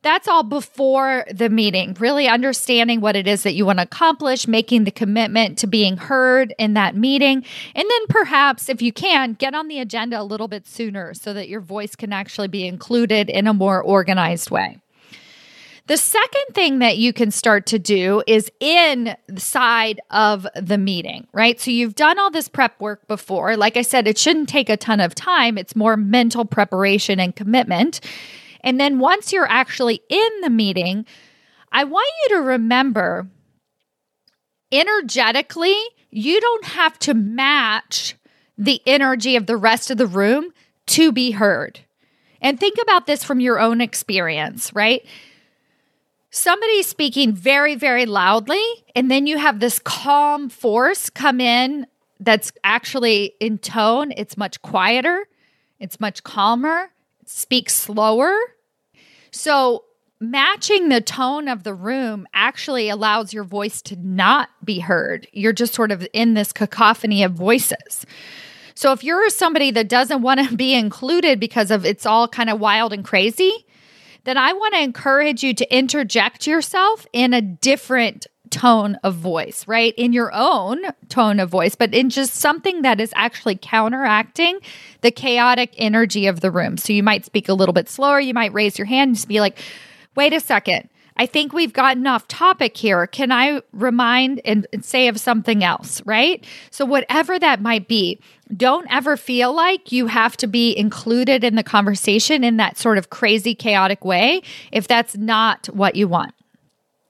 that's 0.03 0.29
all 0.29 0.43
before 0.43 1.25
the 1.33 1.49
meeting, 1.49 1.97
really 1.99 2.29
understanding 2.29 3.01
what 3.01 3.17
it 3.17 3.27
is 3.27 3.43
that 3.43 3.55
you 3.55 3.67
want 3.67 3.79
to 3.79 3.83
accomplish, 3.83 4.47
making 4.47 4.85
the 4.85 4.91
commitment 4.91 5.59
to 5.59 5.67
being 5.67 5.97
heard 5.97 6.55
in 6.59 6.75
that 6.75 6.97
meeting. 6.97 7.45
And 7.75 7.85
then 7.89 8.07
perhaps, 8.09 8.69
if 8.69 8.81
you 8.81 8.93
can, 8.93 9.35
get 9.35 9.55
on 9.55 9.69
the 9.69 9.81
agenda 9.81 10.21
a 10.21 10.23
little 10.23 10.49
bit 10.49 10.67
sooner 10.67 11.15
so 11.15 11.33
that 11.35 11.49
your 11.49 11.61
voice 11.61 11.97
can 11.97 12.13
actually 12.13 12.49
be 12.49 12.67
included 12.67 13.29
in 13.29 13.47
a 13.47 13.55
more 13.55 13.83
organized 13.83 14.51
way. 14.51 14.79
The 15.89 15.97
second 15.97 16.55
thing 16.55 16.81
that 16.81 16.99
you 16.99 17.15
can 17.15 17.31
start 17.31 17.65
to 17.67 17.79
do 17.79 18.23
is 18.27 18.53
inside 18.61 20.03
of 20.11 20.47
the 20.55 20.77
meeting, 20.77 21.27
right? 21.33 21.59
So 21.59 21.71
you've 21.71 21.95
done 21.95 22.19
all 22.19 22.31
this 22.31 22.47
prep 22.47 22.79
work 22.79 23.09
before. 23.09 23.57
Like 23.57 23.79
I 23.79 23.83
said, 23.83 24.07
it 24.07 24.19
shouldn't 24.19 24.51
take 24.51 24.69
a 24.69 24.77
ton 24.77 25.01
of 25.01 25.15
time, 25.15 25.57
it's 25.57 25.75
more 25.75 25.97
mental 25.97 26.45
preparation 26.45 27.19
and 27.19 27.35
commitment. 27.35 28.01
And 28.69 28.79
then 28.79 28.99
once 28.99 29.33
you're 29.33 29.49
actually 29.49 30.03
in 30.11 30.29
the 30.43 30.51
meeting, 30.51 31.07
I 31.73 31.85
want 31.85 32.07
you 32.23 32.37
to 32.37 32.43
remember 32.43 33.27
energetically, 34.71 35.75
you 36.11 36.39
don't 36.39 36.67
have 36.67 36.99
to 36.99 37.15
match 37.15 38.15
the 38.59 38.83
energy 38.85 39.37
of 39.37 39.47
the 39.47 39.57
rest 39.57 39.91
of 39.91 39.97
the 39.97 40.07
room 40.07 40.51
to 40.89 41.13
be 41.13 41.31
heard. 41.31 41.81
And 42.43 42.61
think 42.61 42.77
about 42.83 43.07
this 43.07 43.25
from 43.25 43.41
your 43.41 43.59
own 43.59 43.81
experience, 43.81 44.71
right? 44.75 45.01
Somebody's 46.29 46.89
speaking 46.89 47.33
very, 47.33 47.75
very 47.75 48.05
loudly, 48.05 48.63
and 48.95 49.11
then 49.11 49.27
you 49.27 49.39
have 49.39 49.61
this 49.61 49.79
calm 49.79 50.51
force 50.51 51.09
come 51.09 51.41
in 51.41 51.87
that's 52.21 52.53
actually 52.63 53.33
in 53.41 53.57
tone. 53.57 54.13
It's 54.15 54.37
much 54.37 54.61
quieter, 54.61 55.27
it's 55.81 55.99
much 55.99 56.23
calmer, 56.23 56.91
speak 57.25 57.71
slower. 57.71 58.37
So, 59.31 59.85
matching 60.21 60.89
the 60.89 61.01
tone 61.01 61.49
of 61.49 61.63
the 61.63 61.75
room 61.75 62.27
actually 62.35 62.89
allows 62.89 63.33
your 63.33 63.45
voice 63.45 63.81
to 63.83 63.97
not 63.97 64.49
be 64.65 64.81
heard. 64.81 65.29
You're 65.33 65.53
just 65.53 65.75
sort 65.75 65.93
of 65.93 66.07
in 66.13 66.35
this 66.35 66.53
cacophony 66.53 67.23
of 67.23 67.33
voices. 67.33 68.05
So, 68.75 68.93
if 68.93 69.03
you're 69.05 69.29
somebody 69.31 69.71
that 69.73 69.89
doesn't 69.89 70.23
want 70.23 70.49
to 70.49 70.57
be 70.57 70.75
included 70.75 71.41
because 71.41 71.71
of 71.71 71.85
it's 71.85 72.07
all 72.07 72.29
kind 72.29 72.51
of 72.51 72.61
wild 72.61 72.93
and 72.93 73.05
crazy, 73.05 73.67
then 74.25 74.37
I 74.37 74.53
want 74.53 74.75
to 74.75 74.83
encourage 74.83 75.43
you 75.43 75.55
to 75.55 75.75
interject 75.75 76.47
yourself 76.47 77.07
in 77.13 77.33
a 77.33 77.41
different 77.41 78.27
tone 78.51 78.97
of 79.03 79.15
voice, 79.15 79.67
right? 79.67 79.95
In 79.97 80.13
your 80.13 80.33
own 80.35 80.83
tone 81.09 81.41
of 81.41 81.51
voice, 81.51 81.75
but 81.75 81.95
in 81.95 82.11
just 82.11 82.35
something 82.35 82.83
that 82.83 83.01
is 83.01 83.13
actually 83.15 83.57
counteracting 83.57 84.61
the 85.01 85.11
chaotic 85.11 85.75
energy 85.79 86.27
of 86.27 86.41
the 86.41 86.51
room. 86.51 86.77
So 86.77 86.93
you 86.93 87.03
might 87.03 87.25
speak 87.25 87.49
a 87.49 87.55
little 87.55 87.73
bit 87.73 87.89
slower, 87.89 88.21
you 88.21 88.35
might 88.35 88.53
raise 88.53 88.79
your 88.79 88.87
hand 88.87 89.09
and 89.09 89.17
just 89.17 89.29
be 89.29 89.41
like, 89.41 89.59
wait 90.15 90.33
a 90.33 90.41
second. 90.41 90.89
I 91.19 91.27
think 91.27 91.53
we've 91.53 91.73
gotten 91.73 92.07
off 92.07 92.29
topic 92.29 92.77
here. 92.77 93.07
Can 93.09 93.33
I 93.33 93.61
remind 93.73 94.41
and, 94.45 94.69
and 94.73 94.85
say 94.85 95.09
of 95.09 95.19
something 95.19 95.65
else, 95.65 96.01
right? 96.07 96.45
So, 96.71 96.85
whatever 96.85 97.41
that 97.41 97.61
might 97.61 97.89
be, 97.89 98.21
don't 98.57 98.87
ever 98.89 99.17
feel 99.17 99.53
like 99.53 99.91
you 99.91 100.07
have 100.07 100.37
to 100.39 100.47
be 100.47 100.77
included 100.77 101.43
in 101.43 101.57
the 101.57 101.65
conversation 101.65 102.45
in 102.45 102.57
that 102.59 102.79
sort 102.79 102.99
of 102.99 103.11
crazy, 103.11 103.55
chaotic 103.55 104.05
way 104.05 104.43
if 104.71 104.87
that's 104.87 105.17
not 105.17 105.67
what 105.67 105.97
you 105.97 106.07
want. 106.07 106.35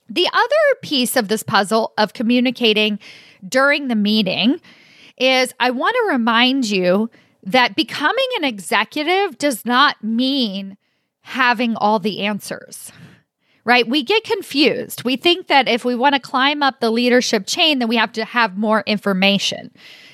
The 0.08 0.28
other 0.32 0.78
piece 0.82 1.16
of 1.16 1.28
this 1.28 1.42
puzzle 1.42 1.92
of 1.98 2.14
communicating 2.14 2.98
during 3.46 3.88
the 3.88 3.94
meeting 3.94 4.60
is 5.16 5.52
I 5.60 5.70
want 5.70 5.96
to 5.96 6.12
remind 6.12 6.70
you 6.70 7.10
that 7.42 7.76
becoming 7.76 8.26
an 8.38 8.44
executive 8.44 9.38
does 9.38 9.64
not 9.64 10.02
mean 10.02 10.76
having 11.22 11.76
all 11.76 11.98
the 11.98 12.20
answers. 12.20 12.90
Right? 13.64 13.86
We 13.86 14.02
get 14.02 14.24
confused. 14.24 15.04
We 15.04 15.16
think 15.16 15.48
that 15.48 15.68
if 15.68 15.84
we 15.84 15.94
want 15.94 16.14
to 16.14 16.20
climb 16.20 16.62
up 16.62 16.80
the 16.80 16.90
leadership 16.90 17.46
chain, 17.46 17.80
then 17.80 17.88
we 17.88 17.96
have 17.96 18.12
to 18.12 18.24
have 18.24 18.56
more 18.56 18.82
information. 18.86 19.72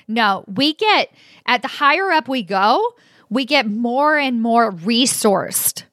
No, 0.09 0.45
we 0.49 0.75
get 0.75 1.13
at 1.47 1.63
the 1.63 1.69
higher 1.69 2.11
up 2.11 2.29
we 2.29 2.43
go, 2.43 2.95
we 3.31 3.45
get 3.45 3.67
more 3.71 4.19
and 4.19 4.43
more 4.43 4.73
resourced 4.73 5.85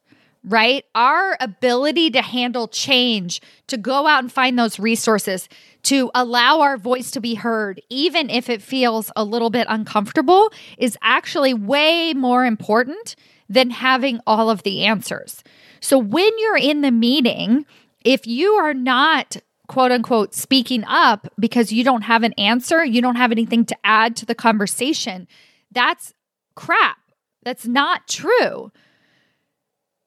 right? 0.44 0.86
Our 0.96 1.38
ability 1.40 2.12
to 2.12 2.22
handle 2.22 2.68
change, 2.68 3.42
to 3.68 3.78
go 3.78 4.08
out 4.08 4.24
and 4.24 4.32
find 4.32 4.58
those 4.58 4.80
resources, 4.80 5.48
to 5.84 6.10
allow 6.16 6.62
our 6.62 6.78
voice 6.78 7.12
to 7.12 7.22
be 7.22 7.36
heard, 7.36 7.82
even 7.90 8.30
if 8.30 8.50
it 8.50 8.62
feels 8.62 9.12
a 9.16 9.24
little 9.24 9.50
bit 9.50 9.68
uncomfortable, 9.70 10.52
is 10.78 10.98
actually 11.02 11.54
way 11.54 12.14
more 12.14 12.46
important 12.46 13.16
than 13.50 13.70
having 13.70 14.20
all 14.26 14.50
of 14.50 14.64
the 14.64 14.86
answers. 14.86 15.44
So 15.80 15.98
when 15.98 16.30
you're 16.38 16.58
in 16.58 16.82
the 16.82 16.92
meeting, 16.92 17.66
if 18.04 18.26
you 18.26 18.54
are 18.54 18.74
not 18.74 19.38
quote 19.68 19.92
unquote 19.92 20.34
speaking 20.34 20.84
up 20.86 21.28
because 21.40 21.72
you 21.72 21.84
don't 21.84 22.02
have 22.02 22.24
an 22.24 22.34
answer, 22.34 22.84
you 22.84 23.02
don't 23.02 23.16
have 23.16 23.32
anything 23.32 23.66
to 23.66 23.78
add 23.84 24.16
to 24.18 24.26
the 24.26 24.36
conversation, 24.36 25.28
that's 25.72 26.14
crap. 26.56 26.98
That's 27.44 27.66
not 27.66 28.08
true. 28.08 28.72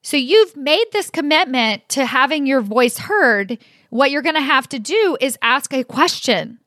So 0.04 0.18
you've 0.18 0.54
made 0.54 0.84
this 0.92 1.08
commitment 1.08 1.88
to 1.88 2.04
having 2.04 2.46
your 2.46 2.60
voice 2.60 2.98
heard. 2.98 3.56
What 3.88 4.10
you're 4.10 4.20
going 4.20 4.34
to 4.34 4.42
have 4.42 4.68
to 4.68 4.78
do 4.78 5.16
is 5.18 5.38
ask 5.40 5.72
a 5.72 5.82
question. 5.82 6.58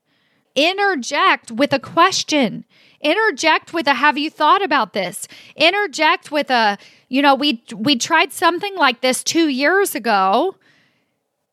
Interject 0.56 1.52
with 1.52 1.72
a 1.72 1.78
question. 1.78 2.64
Interject 3.00 3.72
with 3.72 3.86
a 3.86 3.94
have 3.94 4.18
you 4.18 4.28
thought 4.28 4.60
about 4.60 4.92
this? 4.92 5.28
Interject 5.54 6.32
with 6.32 6.50
a, 6.50 6.78
you 7.08 7.22
know, 7.22 7.36
we 7.36 7.62
we 7.76 7.96
tried 7.96 8.32
something 8.32 8.74
like 8.74 9.02
this 9.02 9.22
2 9.22 9.46
years 9.46 9.94
ago. 9.94 10.56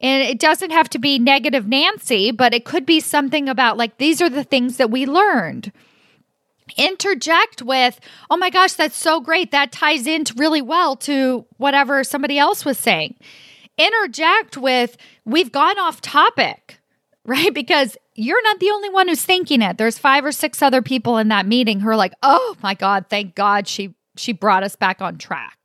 And 0.02 0.24
it 0.24 0.40
doesn't 0.40 0.72
have 0.72 0.90
to 0.90 1.00
be 1.00 1.20
negative 1.20 1.68
Nancy, 1.68 2.32
but 2.32 2.54
it 2.54 2.66
could 2.66 2.86
be 2.86 3.00
something 3.00 3.48
about 3.48 3.78
like 3.78 3.98
these 3.98 4.22
are 4.24 4.30
the 4.30 4.44
things 4.44 4.78
that 4.78 4.90
we 4.90 5.06
learned 5.06 5.72
interject 6.78 7.62
with, 7.62 8.00
oh 8.30 8.38
my 8.38 8.50
gosh, 8.50 8.74
that's 8.74 8.98
so 8.98 9.20
great. 9.20 9.52
That 9.52 9.72
ties 9.72 10.08
in 10.08 10.24
really 10.36 10.62
well 10.62 10.96
to 10.98 11.46
whatever 11.58 12.04
somebody 12.04 12.38
else 12.38 12.66
was 12.66 12.78
saying. 12.78 13.16
Interject 13.78 14.58
with, 14.58 14.98
we've 15.26 15.52
gone 15.52 15.78
off 15.80 16.02
topic, 16.02 16.80
right? 17.26 17.54
Because 17.54 17.98
you're 18.14 18.44
not 18.44 18.60
the 18.60 18.72
only 18.72 18.90
one 18.90 19.08
who's 19.08 19.24
thinking 19.24 19.62
it. 19.62 19.78
There's 19.78 19.98
five 19.98 20.24
or 20.24 20.32
six 20.32 20.62
other 20.62 20.82
people 20.82 21.18
in 21.18 21.28
that 21.30 21.46
meeting 21.46 21.80
who 21.80 21.90
are 21.90 21.96
like, 21.96 22.14
oh 22.24 22.56
my 22.64 22.74
God, 22.74 23.06
thank 23.10 23.36
God 23.36 23.68
she 23.68 23.96
she 24.18 24.32
brought 24.32 24.64
us 24.64 24.78
back 24.78 25.02
on 25.02 25.18
track 25.18 25.65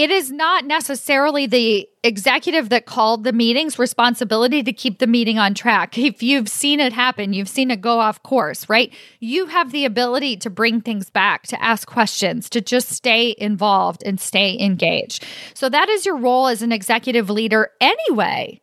it 0.00 0.10
is 0.10 0.30
not 0.30 0.64
necessarily 0.64 1.46
the 1.46 1.86
executive 2.02 2.70
that 2.70 2.86
called 2.86 3.22
the 3.22 3.34
meeting's 3.34 3.78
responsibility 3.78 4.62
to 4.62 4.72
keep 4.72 4.98
the 4.98 5.06
meeting 5.06 5.38
on 5.38 5.52
track. 5.52 5.98
If 5.98 6.22
you've 6.22 6.48
seen 6.48 6.80
it 6.80 6.94
happen, 6.94 7.34
you've 7.34 7.50
seen 7.50 7.70
it 7.70 7.82
go 7.82 8.00
off 8.00 8.22
course, 8.22 8.66
right? 8.66 8.94
You 9.18 9.44
have 9.44 9.72
the 9.72 9.84
ability 9.84 10.38
to 10.38 10.48
bring 10.48 10.80
things 10.80 11.10
back, 11.10 11.42
to 11.48 11.62
ask 11.62 11.86
questions, 11.86 12.48
to 12.48 12.62
just 12.62 12.88
stay 12.88 13.34
involved 13.36 14.02
and 14.06 14.18
stay 14.18 14.58
engaged. 14.58 15.22
So 15.52 15.68
that 15.68 15.90
is 15.90 16.06
your 16.06 16.16
role 16.16 16.46
as 16.46 16.62
an 16.62 16.72
executive 16.72 17.28
leader 17.28 17.70
anyway. 17.78 18.62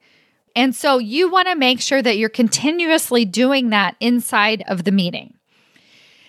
And 0.56 0.76
so 0.76 0.98
you 0.98 1.30
want 1.30 1.50
to 1.50 1.56
make 1.56 1.82
sure 1.82 2.02
that 2.02 2.18
you're 2.18 2.30
continuously 2.30 3.26
doing 3.26 3.70
that 3.70 3.96
inside 4.00 4.64
of 4.68 4.86
the 4.86 4.92
meeting. 4.92 5.37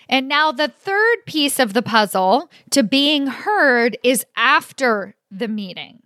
And 0.09 0.27
now 0.27 0.51
the 0.51 0.67
third 0.67 1.17
piece 1.27 1.59
of 1.59 1.73
the 1.73 1.83
puzzle 1.83 2.49
to 2.71 2.81
being 2.81 3.27
heard 3.27 3.97
is 4.03 4.25
after 4.35 5.15
the 5.29 5.47
meeting, 5.47 6.01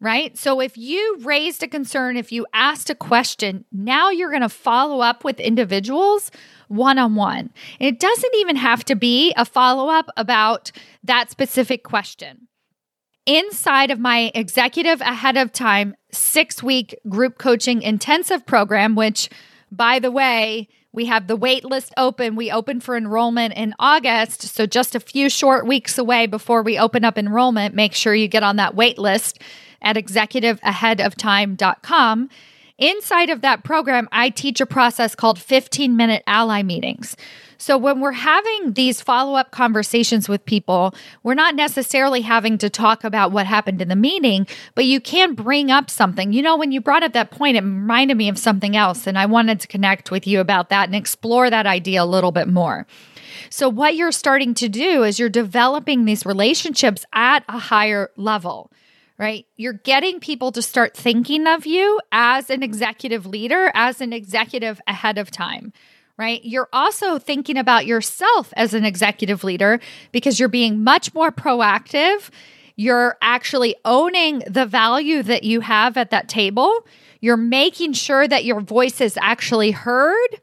right? 0.00 0.36
So 0.36 0.60
if 0.60 0.76
you 0.76 1.18
raised 1.20 1.62
a 1.62 1.68
concern, 1.68 2.16
if 2.16 2.32
you 2.32 2.46
asked 2.52 2.90
a 2.90 2.96
question, 2.96 3.64
now 3.70 4.10
you're 4.10 4.30
going 4.30 4.42
to 4.42 4.48
follow 4.48 5.00
up 5.00 5.22
with 5.22 5.38
individuals 5.38 6.32
one 6.66 6.98
on 6.98 7.14
one. 7.14 7.50
It 7.78 8.00
doesn't 8.00 8.34
even 8.36 8.56
have 8.56 8.84
to 8.86 8.96
be 8.96 9.32
a 9.36 9.44
follow 9.44 9.88
up 9.88 10.10
about 10.16 10.72
that 11.04 11.30
specific 11.30 11.84
question. 11.84 12.48
Inside 13.26 13.90
of 13.90 14.00
my 14.00 14.32
executive 14.34 15.00
ahead 15.00 15.36
of 15.36 15.52
time 15.52 15.94
six 16.10 16.62
week 16.62 16.98
group 17.08 17.38
coaching 17.38 17.82
intensive 17.82 18.44
program, 18.44 18.96
which 18.96 19.30
by 19.70 19.98
the 19.98 20.10
way, 20.10 20.68
we 20.94 21.04
have 21.06 21.26
the 21.26 21.34
wait 21.34 21.64
list 21.64 21.92
open. 21.96 22.36
We 22.36 22.52
open 22.52 22.78
for 22.80 22.96
enrollment 22.96 23.54
in 23.54 23.74
August. 23.80 24.42
So 24.42 24.64
just 24.64 24.94
a 24.94 25.00
few 25.00 25.28
short 25.28 25.66
weeks 25.66 25.98
away 25.98 26.26
before 26.26 26.62
we 26.62 26.78
open 26.78 27.04
up 27.04 27.18
enrollment, 27.18 27.74
make 27.74 27.94
sure 27.94 28.14
you 28.14 28.28
get 28.28 28.44
on 28.44 28.54
that 28.56 28.76
wait 28.76 28.96
list 28.96 29.40
at 29.82 29.96
executiveaheadoftime.com. 29.96 32.30
Inside 32.78 33.30
of 33.30 33.40
that 33.42 33.62
program, 33.62 34.08
I 34.10 34.30
teach 34.30 34.60
a 34.60 34.66
process 34.66 35.14
called 35.14 35.38
15 35.38 35.96
minute 35.96 36.24
ally 36.26 36.62
meetings. 36.62 37.16
So 37.56 37.78
when 37.78 38.00
we're 38.00 38.10
having 38.10 38.72
these 38.72 39.00
follow 39.00 39.36
up 39.36 39.52
conversations 39.52 40.28
with 40.28 40.44
people, 40.44 40.92
we're 41.22 41.34
not 41.34 41.54
necessarily 41.54 42.20
having 42.20 42.58
to 42.58 42.68
talk 42.68 43.04
about 43.04 43.30
what 43.30 43.46
happened 43.46 43.80
in 43.80 43.88
the 43.88 43.96
meeting, 43.96 44.48
but 44.74 44.86
you 44.86 45.00
can 45.00 45.34
bring 45.34 45.70
up 45.70 45.88
something. 45.88 46.32
You 46.32 46.42
know, 46.42 46.56
when 46.56 46.72
you 46.72 46.80
brought 46.80 47.04
up 47.04 47.12
that 47.12 47.30
point, 47.30 47.56
it 47.56 47.62
reminded 47.62 48.16
me 48.16 48.28
of 48.28 48.38
something 48.38 48.76
else. 48.76 49.06
And 49.06 49.16
I 49.16 49.26
wanted 49.26 49.60
to 49.60 49.68
connect 49.68 50.10
with 50.10 50.26
you 50.26 50.40
about 50.40 50.68
that 50.70 50.88
and 50.88 50.96
explore 50.96 51.48
that 51.50 51.66
idea 51.66 52.02
a 52.02 52.04
little 52.04 52.32
bit 52.32 52.48
more. 52.48 52.88
So, 53.50 53.68
what 53.68 53.94
you're 53.94 54.12
starting 54.12 54.52
to 54.54 54.68
do 54.68 55.04
is 55.04 55.20
you're 55.20 55.28
developing 55.28 56.04
these 56.04 56.26
relationships 56.26 57.06
at 57.12 57.44
a 57.48 57.58
higher 57.58 58.10
level 58.16 58.70
right? 59.18 59.46
You're 59.56 59.72
getting 59.72 60.20
people 60.20 60.52
to 60.52 60.62
start 60.62 60.96
thinking 60.96 61.46
of 61.46 61.66
you 61.66 62.00
as 62.10 62.50
an 62.50 62.62
executive 62.62 63.26
leader, 63.26 63.70
as 63.74 64.00
an 64.00 64.12
executive 64.12 64.80
ahead 64.86 65.18
of 65.18 65.30
time 65.30 65.72
right? 66.16 66.44
You're 66.44 66.68
also 66.72 67.18
thinking 67.18 67.56
about 67.56 67.86
yourself 67.86 68.52
as 68.56 68.74
an 68.74 68.84
executive 68.84 69.44
leader 69.44 69.80
because 70.12 70.38
you're 70.38 70.48
being 70.48 70.84
much 70.84 71.12
more 71.14 71.32
proactive. 71.32 72.30
You're 72.76 73.16
actually 73.20 73.76
owning 73.84 74.40
the 74.46 74.66
value 74.66 75.22
that 75.22 75.44
you 75.44 75.60
have 75.60 75.96
at 75.96 76.10
that 76.10 76.28
table. 76.28 76.86
You're 77.20 77.36
making 77.36 77.94
sure 77.94 78.28
that 78.28 78.44
your 78.44 78.60
voice 78.60 79.00
is 79.00 79.18
actually 79.20 79.72
heard 79.72 80.40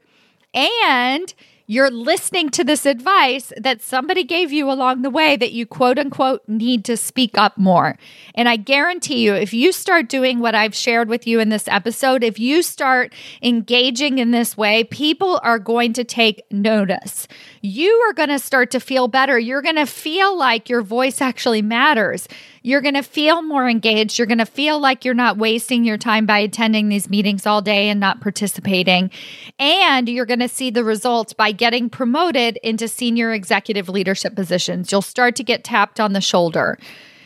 and 0.54 1.34
you're 1.72 1.90
listening 1.90 2.50
to 2.50 2.66
this 2.66 2.86
advice 2.86 3.54
that 3.56 3.82
somebody 3.82 4.26
gave 4.26 4.52
you 4.52 4.70
along 4.70 5.04
the 5.04 5.10
way 5.10 5.38
that 5.38 5.54
you 5.54 5.66
quote 5.66 5.98
unquote 5.98 6.44
need 6.46 6.84
to 6.84 6.98
speak 6.98 7.38
up 7.38 7.58
more. 7.58 7.98
And 8.36 8.50
I 8.50 8.58
guarantee 8.58 9.24
you, 9.24 9.34
if 9.36 9.54
you 9.54 9.72
start 9.72 10.10
doing 10.10 10.40
what 10.40 10.54
I've 10.54 10.76
shared 10.76 11.08
with 11.08 11.26
you 11.26 11.40
in 11.40 11.48
this 11.48 11.70
episode, 11.70 12.26
if 12.26 12.38
you 12.42 12.62
start 12.62 13.14
engaging 13.42 14.18
in 14.18 14.32
this 14.32 14.58
way, 14.58 14.84
people 14.84 15.40
are 15.44 15.60
going 15.60 15.94
to 15.94 16.04
take 16.04 16.42
notice. 16.52 17.26
You 17.62 17.92
are 18.10 18.14
going 18.14 18.30
to 18.30 18.40
start 18.40 18.72
to 18.72 18.80
feel 18.80 19.08
better. 19.08 19.38
You're 19.38 19.62
going 19.62 19.76
to 19.76 19.86
feel 19.86 20.36
like 20.36 20.68
your 20.68 20.82
voice 20.82 21.22
actually 21.22 21.62
matters. 21.62 22.28
You're 22.64 22.82
going 22.82 22.96
to 22.96 23.04
feel 23.04 23.44
more 23.44 23.70
engaged. 23.70 24.18
You're 24.18 24.28
going 24.28 24.40
to 24.40 24.46
feel 24.48 24.80
like 24.80 25.06
you're 25.06 25.14
not 25.14 25.38
wasting 25.38 25.84
your 25.84 25.98
time 25.98 26.26
by 26.26 26.40
attending 26.40 26.90
these 26.90 27.10
meetings 27.10 27.46
all 27.46 27.62
day 27.62 27.90
and 27.90 28.00
not 28.00 28.20
participating. 28.20 29.12
And 29.60 30.10
you're 30.10 30.26
going 30.26 30.40
to 30.40 30.48
see 30.48 30.72
the 30.72 30.84
results 30.84 31.34
by 31.34 31.52
getting 31.52 31.88
promoted 31.88 32.58
into 32.64 32.88
senior 32.88 33.32
executive 33.32 33.90
leadership 33.90 34.36
positions. 34.36 34.92
You'll 34.92 35.04
start 35.04 35.36
to 35.36 35.44
get 35.44 35.64
tapped 35.64 36.00
on 36.00 36.14
the 36.14 36.22
shoulder. 36.22 36.80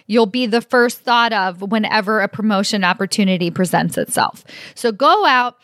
You'll 0.07 0.25
be 0.25 0.45
the 0.45 0.61
first 0.61 0.99
thought 0.99 1.31
of 1.33 1.61
whenever 1.61 2.19
a 2.19 2.27
promotion 2.27 2.83
opportunity 2.83 3.49
presents 3.49 3.97
itself. 3.97 4.43
So 4.75 4.91
go 4.91 5.25
out 5.25 5.57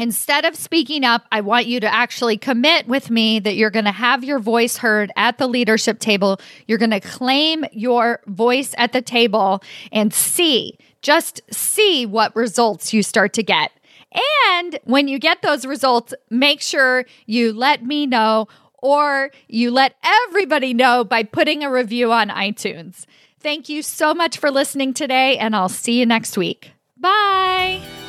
Instead 0.00 0.46
of 0.46 0.56
speaking 0.56 1.04
up, 1.04 1.26
I 1.30 1.42
want 1.42 1.66
you 1.66 1.78
to 1.80 1.94
actually 1.94 2.38
commit 2.38 2.88
with 2.88 3.10
me 3.10 3.38
that 3.38 3.54
you're 3.54 3.68
going 3.68 3.84
to 3.84 3.92
have 3.92 4.24
your 4.24 4.38
voice 4.38 4.78
heard 4.78 5.12
at 5.14 5.36
the 5.36 5.46
leadership 5.46 5.98
table. 5.98 6.40
You're 6.66 6.78
going 6.78 6.90
to 6.90 7.00
claim 7.00 7.66
your 7.70 8.20
voice 8.26 8.74
at 8.78 8.94
the 8.94 9.02
table 9.02 9.62
and 9.92 10.14
see, 10.14 10.78
just 11.02 11.42
see 11.52 12.06
what 12.06 12.34
results 12.34 12.94
you 12.94 13.02
start 13.02 13.34
to 13.34 13.42
get. 13.42 13.72
And 14.56 14.78
when 14.84 15.06
you 15.06 15.18
get 15.18 15.42
those 15.42 15.66
results, 15.66 16.14
make 16.30 16.62
sure 16.62 17.04
you 17.26 17.52
let 17.52 17.84
me 17.84 18.06
know 18.06 18.48
or 18.78 19.30
you 19.48 19.70
let 19.70 19.96
everybody 20.02 20.72
know 20.72 21.04
by 21.04 21.24
putting 21.24 21.62
a 21.62 21.70
review 21.70 22.10
on 22.10 22.30
iTunes. 22.30 23.04
Thank 23.38 23.68
you 23.68 23.82
so 23.82 24.14
much 24.14 24.38
for 24.38 24.50
listening 24.50 24.94
today, 24.94 25.36
and 25.36 25.54
I'll 25.54 25.68
see 25.68 25.98
you 25.98 26.06
next 26.06 26.38
week. 26.38 26.72
Bye. 26.96 27.99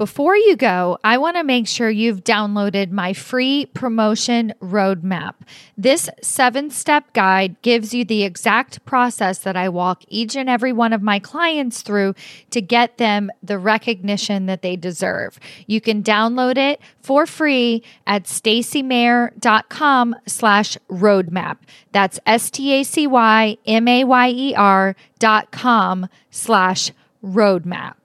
Before 0.00 0.34
you 0.34 0.56
go, 0.56 0.98
I 1.04 1.18
want 1.18 1.36
to 1.36 1.44
make 1.44 1.68
sure 1.68 1.90
you've 1.90 2.24
downloaded 2.24 2.90
my 2.90 3.12
free 3.12 3.66
promotion 3.74 4.54
roadmap. 4.58 5.34
This 5.76 6.08
seven 6.22 6.70
step 6.70 7.12
guide 7.12 7.60
gives 7.60 7.92
you 7.92 8.06
the 8.06 8.22
exact 8.22 8.82
process 8.86 9.40
that 9.40 9.58
I 9.58 9.68
walk 9.68 10.02
each 10.08 10.36
and 10.36 10.48
every 10.48 10.72
one 10.72 10.94
of 10.94 11.02
my 11.02 11.18
clients 11.18 11.82
through 11.82 12.14
to 12.48 12.62
get 12.62 12.96
them 12.96 13.30
the 13.42 13.58
recognition 13.58 14.46
that 14.46 14.62
they 14.62 14.74
deserve. 14.74 15.38
You 15.66 15.82
can 15.82 16.02
download 16.02 16.56
it 16.56 16.80
for 17.02 17.26
free 17.26 17.82
at 18.06 18.24
stacymayer.com 18.24 20.16
slash 20.26 20.78
roadmap. 20.88 21.58
That's 21.92 22.18
S-T-A-C-Y-M-A-Y-E-R 22.24 22.96
dot 25.18 25.50
com 25.50 26.08
slash 26.30 26.90
roadmap. 27.22 27.96